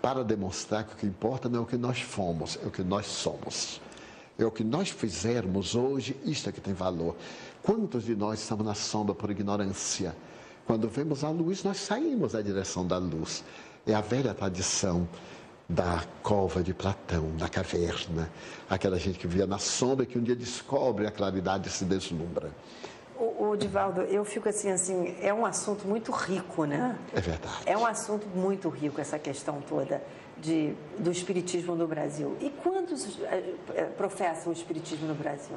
para 0.00 0.24
demonstrar 0.24 0.84
que 0.84 0.94
o 0.94 0.96
que 0.96 1.06
importa 1.06 1.48
não 1.48 1.60
é 1.60 1.62
o 1.62 1.66
que 1.66 1.76
nós 1.76 2.00
fomos, 2.00 2.58
é 2.62 2.66
o 2.66 2.70
que 2.70 2.82
nós 2.82 3.06
somos. 3.06 3.80
É 4.38 4.44
o 4.44 4.50
que 4.50 4.64
nós 4.64 4.88
fizermos 4.88 5.74
hoje, 5.74 6.16
isto 6.24 6.48
é 6.48 6.52
que 6.52 6.60
tem 6.60 6.72
valor. 6.72 7.14
Quantos 7.62 8.04
de 8.04 8.16
nós 8.16 8.40
estamos 8.40 8.64
na 8.64 8.74
sombra 8.74 9.14
por 9.14 9.30
ignorância? 9.30 10.16
Quando 10.66 10.88
vemos 10.88 11.22
a 11.22 11.28
luz, 11.28 11.62
nós 11.62 11.76
saímos 11.76 12.32
da 12.32 12.40
direção 12.40 12.86
da 12.86 12.98
luz. 12.98 13.44
É 13.86 13.94
a 13.94 14.00
velha 14.00 14.32
tradição 14.32 15.08
da 15.72 16.04
cova 16.22 16.62
de 16.62 16.74
Platão, 16.74 17.34
da 17.36 17.48
caverna, 17.48 18.30
aquela 18.68 18.98
gente 18.98 19.18
que 19.18 19.26
via 19.26 19.46
na 19.46 19.58
sombra 19.58 20.04
que 20.04 20.18
um 20.18 20.22
dia 20.22 20.36
descobre 20.36 21.06
a 21.06 21.10
claridade 21.10 21.68
e 21.68 21.72
se 21.72 21.84
deslumbra. 21.84 22.50
O, 23.18 23.50
o 23.50 23.56
Divaldo, 23.56 24.02
eu 24.02 24.24
fico 24.24 24.48
assim, 24.48 24.70
assim, 24.70 25.16
é 25.20 25.32
um 25.32 25.46
assunto 25.46 25.86
muito 25.86 26.12
rico, 26.12 26.64
né? 26.64 26.98
É 27.14 27.20
verdade. 27.20 27.62
É 27.64 27.76
um 27.76 27.86
assunto 27.86 28.26
muito 28.34 28.68
rico 28.68 29.00
essa 29.00 29.18
questão 29.18 29.62
toda 29.66 30.02
de, 30.38 30.74
do 30.98 31.10
espiritismo 31.10 31.74
no 31.74 31.86
Brasil. 31.86 32.36
E 32.40 32.50
quantos 32.50 33.18
é, 33.22 33.84
professam 33.96 34.52
o 34.52 34.54
espiritismo 34.54 35.06
no 35.06 35.14
Brasil? 35.14 35.56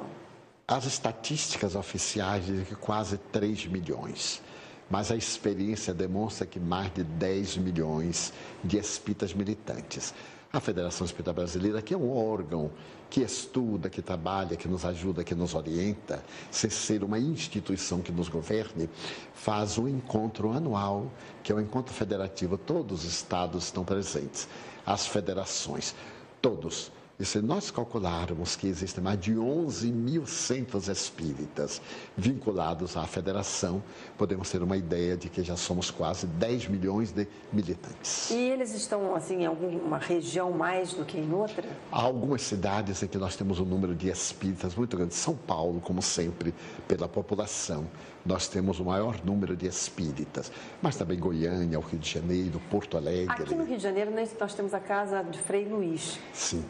As 0.66 0.84
estatísticas 0.86 1.74
oficiais 1.74 2.46
dizem 2.46 2.64
que 2.64 2.74
quase 2.74 3.18
3 3.18 3.66
milhões 3.66 4.42
mas 4.90 5.10
a 5.10 5.16
experiência 5.16 5.92
demonstra 5.92 6.46
que 6.46 6.60
mais 6.60 6.92
de 6.92 7.02
10 7.02 7.56
milhões 7.58 8.32
de 8.62 8.78
espíritas 8.78 9.34
militantes. 9.34 10.14
A 10.52 10.60
Federação 10.60 11.04
Espírita 11.04 11.32
Brasileira, 11.32 11.82
que 11.82 11.92
é 11.92 11.96
um 11.96 12.16
órgão 12.16 12.70
que 13.10 13.20
estuda, 13.20 13.90
que 13.90 14.00
trabalha, 14.00 14.56
que 14.56 14.68
nos 14.68 14.84
ajuda, 14.84 15.22
que 15.22 15.34
nos 15.34 15.54
orienta, 15.54 16.22
sem 16.50 16.70
ser 16.70 17.04
uma 17.04 17.18
instituição 17.18 18.00
que 18.00 18.12
nos 18.12 18.28
governe, 18.28 18.88
faz 19.34 19.76
um 19.76 19.88
encontro 19.88 20.52
anual, 20.52 21.10
que 21.42 21.52
é 21.52 21.54
um 21.54 21.60
encontro 21.60 21.92
federativo. 21.92 22.56
Todos 22.56 23.04
os 23.04 23.12
estados 23.12 23.64
estão 23.64 23.84
presentes, 23.84 24.48
as 24.84 25.06
federações, 25.06 25.94
todos 26.40 26.90
E 27.18 27.24
se 27.24 27.40
nós 27.40 27.70
calcularmos 27.70 28.56
que 28.56 28.66
existem 28.66 29.02
mais 29.02 29.18
de 29.18 29.38
11 29.38 29.90
mil 29.90 30.26
centros 30.26 30.86
espíritas 30.86 31.80
vinculados 32.14 32.94
à 32.94 33.06
federação, 33.06 33.82
podemos 34.18 34.50
ter 34.50 34.62
uma 34.62 34.76
ideia 34.76 35.16
de 35.16 35.30
que 35.30 35.42
já 35.42 35.56
somos 35.56 35.90
quase 35.90 36.26
10 36.26 36.68
milhões 36.68 37.12
de 37.12 37.26
militantes. 37.50 38.30
E 38.30 38.50
eles 38.50 38.74
estão 38.74 39.14
assim 39.14 39.44
em 39.44 39.46
alguma 39.46 39.96
região 39.96 40.52
mais 40.52 40.92
do 40.92 41.06
que 41.06 41.16
em 41.16 41.32
outra? 41.32 41.66
Há 41.90 42.02
algumas 42.02 42.42
cidades 42.42 43.02
em 43.02 43.06
que 43.06 43.16
nós 43.16 43.34
temos 43.34 43.60
um 43.60 43.64
número 43.64 43.94
de 43.94 44.10
espíritas 44.10 44.74
muito 44.74 44.94
grande. 44.94 45.14
São 45.14 45.34
Paulo, 45.34 45.80
como 45.80 46.02
sempre, 46.02 46.54
pela 46.86 47.08
população, 47.08 47.86
nós 48.26 48.46
temos 48.46 48.78
o 48.78 48.84
maior 48.84 49.24
número 49.24 49.56
de 49.56 49.66
espíritas. 49.66 50.52
Mas 50.82 50.96
também 50.96 51.18
Goiânia, 51.18 51.78
o 51.78 51.82
Rio 51.82 51.98
de 51.98 52.10
Janeiro, 52.10 52.60
Porto 52.70 52.98
Alegre. 52.98 53.42
Aqui 53.42 53.54
no 53.54 53.64
Rio 53.64 53.78
de 53.78 53.82
Janeiro 53.82 54.12
nós 54.38 54.52
temos 54.52 54.74
a 54.74 54.80
casa 54.80 55.22
de 55.22 55.38
Frei 55.38 55.64
Luiz. 55.64 56.18
Sim 56.34 56.62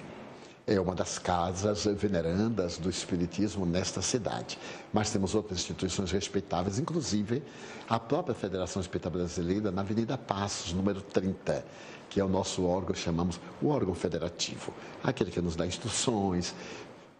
é 0.66 0.80
uma 0.80 0.96
das 0.96 1.16
casas 1.16 1.84
venerandas 1.84 2.76
do 2.76 2.90
Espiritismo 2.90 3.64
nesta 3.64 4.02
cidade. 4.02 4.58
Mas 4.92 5.10
temos 5.10 5.34
outras 5.34 5.60
instituições 5.60 6.10
respeitáveis, 6.10 6.80
inclusive 6.80 7.42
a 7.88 8.00
própria 8.00 8.34
Federação 8.34 8.82
Espírita 8.82 9.08
Brasileira, 9.08 9.70
na 9.70 9.82
Avenida 9.82 10.18
Passos, 10.18 10.72
número 10.72 11.00
30, 11.00 11.64
que 12.10 12.18
é 12.18 12.24
o 12.24 12.28
nosso 12.28 12.64
órgão, 12.64 12.96
chamamos 12.96 13.38
o 13.62 13.68
órgão 13.68 13.94
federativo, 13.94 14.72
aquele 15.04 15.30
que 15.30 15.40
nos 15.40 15.54
dá 15.54 15.64
instruções, 15.64 16.52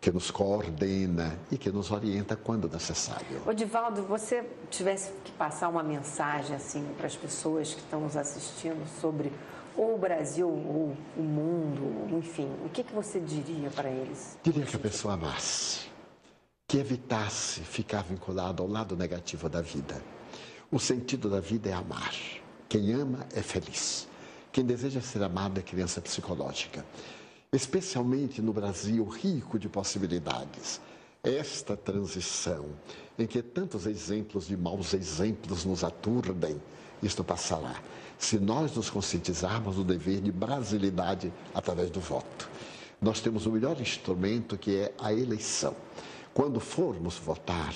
que 0.01 0.11
nos 0.11 0.31
coordena 0.31 1.39
e 1.51 1.57
que 1.57 1.71
nos 1.71 1.93
orienta 1.93 2.35
quando 2.35 2.69
necessário. 2.69 3.43
Odivaldo, 3.47 4.03
você 4.03 4.45
tivesse 4.71 5.13
que 5.25 5.31
passar 5.33 5.69
uma 5.69 5.85
mensagem 5.85 6.57
assim 6.57 6.85
para 6.97 7.07
as 7.07 7.17
pessoas 7.17 7.75
que 7.75 7.81
estão 7.81 8.01
nos 8.01 8.17
assistindo 8.17 8.85
sobre 9.01 9.33
ou 9.77 9.95
o 9.95 9.99
Brasil, 9.99 10.49
ou 10.49 10.97
o 11.17 11.23
mundo, 11.23 12.17
enfim, 12.17 12.49
o 12.65 12.69
que, 12.69 12.83
que 12.83 12.95
você 12.95 13.21
diria 13.21 13.71
para 13.71 13.91
eles? 13.91 14.39
Diria 14.43 14.65
que 14.65 14.77
a 14.77 14.79
pessoa 14.79 15.15
amasse, 15.15 15.87
que 16.67 16.79
evitasse 16.79 17.61
ficar 17.61 18.03
vinculado 18.03 18.63
ao 18.63 18.69
lado 18.69 18.97
negativo 18.97 19.49
da 19.49 19.61
vida. 19.61 20.03
O 20.71 20.79
sentido 20.79 21.29
da 21.29 21.41
vida 21.41 21.69
é 21.69 21.73
amar. 21.73 22.15
Quem 22.69 22.93
ama 22.93 23.27
é 23.35 23.43
feliz. 23.43 24.09
Quem 24.51 24.65
deseja 24.65 25.01
ser 25.01 25.23
amado 25.23 25.61
é 25.61 25.63
criança 25.63 26.01
psicológica. 26.01 26.85
Especialmente 27.53 28.43
no 28.43 28.53
Brasil 28.53 29.05
rico 29.05 29.59
de 29.59 29.69
possibilidades. 29.69 30.81
Esta 31.23 31.77
transição, 31.77 32.67
em 33.19 33.27
que 33.27 33.43
tantos 33.43 33.87
exemplos 33.87 34.47
de 34.47 34.57
maus 34.57 34.95
exemplos 34.95 35.65
nos 35.65 35.85
aturdem, 35.85 36.61
isto 37.03 37.23
passará 37.23 37.81
se 38.19 38.39
nós 38.39 38.75
nos 38.75 38.91
conscientizarmos 38.91 39.77
do 39.77 39.85
dever 39.85 40.21
de 40.21 40.33
brasilidade 40.33 41.33
através 41.55 41.91
do 41.91 42.01
voto. 42.01 42.49
Nós 43.01 43.21
temos 43.21 43.47
o 43.47 43.51
melhor 43.51 43.81
instrumento 43.81 44.57
que 44.57 44.77
é 44.77 44.95
a 44.99 45.13
eleição. 45.13 45.77
Quando 46.33 46.61
formos 46.61 47.17
votar, 47.17 47.75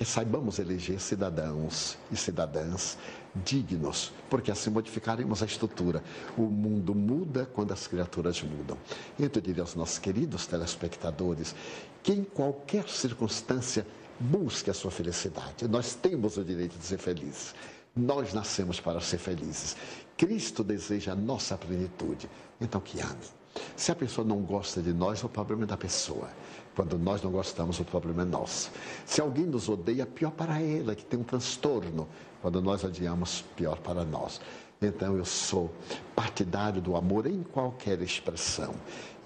que 0.00 0.04
saibamos 0.06 0.58
eleger 0.58 0.98
cidadãos 0.98 1.98
e 2.10 2.16
cidadãs 2.16 2.96
dignos, 3.44 4.10
porque 4.30 4.50
assim 4.50 4.70
modificaremos 4.70 5.42
a 5.42 5.46
estrutura. 5.46 6.02
O 6.38 6.44
mundo 6.44 6.94
muda 6.94 7.46
quando 7.52 7.72
as 7.72 7.86
criaturas 7.86 8.42
mudam. 8.42 8.78
Então, 9.18 9.40
eu 9.40 9.42
diria 9.42 9.62
aos 9.62 9.74
nossos 9.74 9.98
queridos 9.98 10.46
telespectadores 10.46 11.54
que, 12.02 12.12
em 12.12 12.24
qualquer 12.24 12.88
circunstância, 12.88 13.86
busque 14.18 14.70
a 14.70 14.74
sua 14.74 14.90
felicidade. 14.90 15.68
Nós 15.68 15.94
temos 15.94 16.38
o 16.38 16.44
direito 16.44 16.78
de 16.78 16.84
ser 16.86 16.96
felizes. 16.98 17.54
Nós 18.00 18.32
nascemos 18.32 18.80
para 18.80 19.00
ser 19.00 19.18
felizes. 19.18 19.76
Cristo 20.16 20.64
deseja 20.64 21.12
a 21.12 21.14
nossa 21.14 21.56
plenitude. 21.56 22.30
Então, 22.58 22.80
que 22.80 22.98
ame. 23.00 23.40
Se 23.76 23.92
a 23.92 23.94
pessoa 23.94 24.26
não 24.26 24.38
gosta 24.38 24.80
de 24.80 24.92
nós, 24.92 25.22
o 25.22 25.28
problema 25.28 25.64
é 25.64 25.66
da 25.66 25.76
pessoa. 25.76 26.28
Quando 26.74 26.98
nós 26.98 27.22
não 27.22 27.30
gostamos, 27.30 27.78
o 27.78 27.84
problema 27.84 28.22
é 28.22 28.24
nosso. 28.24 28.70
Se 29.04 29.20
alguém 29.20 29.44
nos 29.44 29.68
odeia, 29.68 30.06
pior 30.06 30.30
para 30.30 30.60
ela, 30.62 30.94
que 30.94 31.04
tem 31.04 31.20
um 31.20 31.24
transtorno. 31.24 32.08
Quando 32.40 32.62
nós 32.62 32.82
odiamos, 32.84 33.44
pior 33.54 33.78
para 33.78 34.02
nós. 34.04 34.40
Então 34.82 35.14
eu 35.14 35.26
sou 35.26 35.70
partidário 36.16 36.80
do 36.80 36.96
amor 36.96 37.26
em 37.26 37.42
qualquer 37.42 38.00
expressão. 38.00 38.72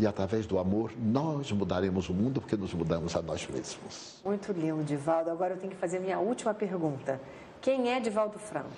E 0.00 0.06
através 0.06 0.46
do 0.46 0.58
amor 0.58 0.90
nós 0.98 1.52
mudaremos 1.52 2.08
o 2.08 2.14
mundo 2.14 2.40
porque 2.40 2.56
nos 2.56 2.74
mudamos 2.74 3.14
a 3.14 3.22
nós 3.22 3.46
mesmos. 3.46 4.20
Muito 4.24 4.50
lindo, 4.50 4.82
Divaldo. 4.82 5.30
Agora 5.30 5.54
eu 5.54 5.58
tenho 5.58 5.72
que 5.72 5.78
fazer 5.78 6.00
minha 6.00 6.18
última 6.18 6.52
pergunta. 6.52 7.20
Quem 7.64 7.90
é 7.90 7.98
Divaldo 7.98 8.38
Franco? 8.38 8.68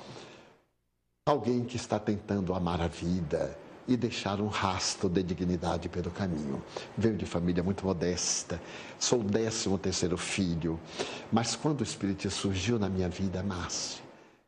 Alguém 1.29 1.65
que 1.65 1.75
está 1.75 1.99
tentando 1.99 2.55
amar 2.55 2.81
a 2.81 2.87
vida 2.87 3.59
e 3.89 3.97
deixar 3.97 4.41
um 4.41 4.47
rastro 4.47 5.09
de 5.09 5.25
dignidade 5.25 5.89
pelo 5.89 6.09
caminho. 6.09 6.63
Venho 6.97 7.17
de 7.17 7.27
família 7.27 7.65
muito 7.65 7.85
modesta, 7.85 8.63
sou 8.97 9.23
o 9.23 9.25
décimo 9.25 9.77
terceiro 9.77 10.17
filho, 10.17 10.79
mas 11.33 11.57
quando 11.57 11.81
o 11.81 11.83
Espírito 11.83 12.31
surgiu 12.31 12.79
na 12.79 12.89
minha 12.89 13.09
vida, 13.09 13.43
Márcio, 13.43 14.05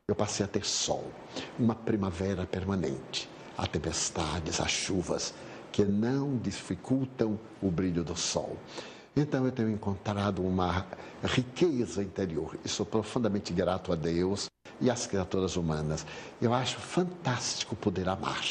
eu 0.07 0.15
passei 0.15 0.45
a 0.45 0.47
ter 0.47 0.63
sol, 0.63 1.11
uma 1.59 1.75
primavera 1.75 2.45
permanente. 2.45 3.29
Há 3.57 3.67
tempestades, 3.67 4.61
há 4.61 4.67
chuvas 4.69 5.33
que 5.69 5.83
não 5.83 6.37
dificultam 6.37 7.37
o 7.61 7.69
brilho 7.69 8.05
do 8.05 8.15
sol. 8.15 8.55
Então 9.15 9.45
eu 9.45 9.51
tenho 9.51 9.69
encontrado 9.69 10.45
uma 10.45 10.85
riqueza 11.23 12.01
interior 12.03 12.57
e 12.63 12.69
sou 12.69 12.85
profundamente 12.85 13.51
grato 13.51 13.91
a 13.91 13.95
Deus 13.95 14.49
e 14.79 14.89
às 14.89 15.05
criaturas 15.07 15.57
humanas. 15.57 16.05
Eu 16.41 16.53
acho 16.53 16.79
fantástico 16.79 17.75
poder 17.75 18.07
amar. 18.07 18.43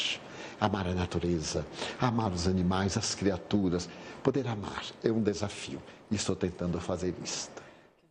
Amar 0.61 0.87
a 0.87 0.93
natureza, 0.93 1.65
amar 1.99 2.31
os 2.31 2.45
animais, 2.45 2.97
as 2.97 3.15
criaturas. 3.15 3.89
Poder 4.21 4.45
amar 4.47 4.83
é 5.01 5.09
um 5.09 5.23
desafio 5.23 5.81
e 6.11 6.15
estou 6.15 6.35
tentando 6.35 6.79
fazer 6.81 7.15
isto. 7.23 7.61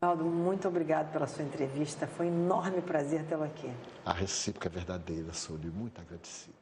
Ronaldo, 0.00 0.24
muito 0.24 0.66
obrigado 0.66 1.12
pela 1.12 1.26
sua 1.26 1.44
entrevista. 1.44 2.06
Foi 2.06 2.26
um 2.26 2.44
enorme 2.44 2.80
prazer 2.80 3.24
tê-lo 3.24 3.44
aqui. 3.44 3.70
A 4.06 4.12
recíproca 4.12 4.68
é 4.68 4.70
verdadeira, 4.70 5.32
sou-lhe 5.34 5.68
muito 5.68 6.00
agradecido. 6.00 6.57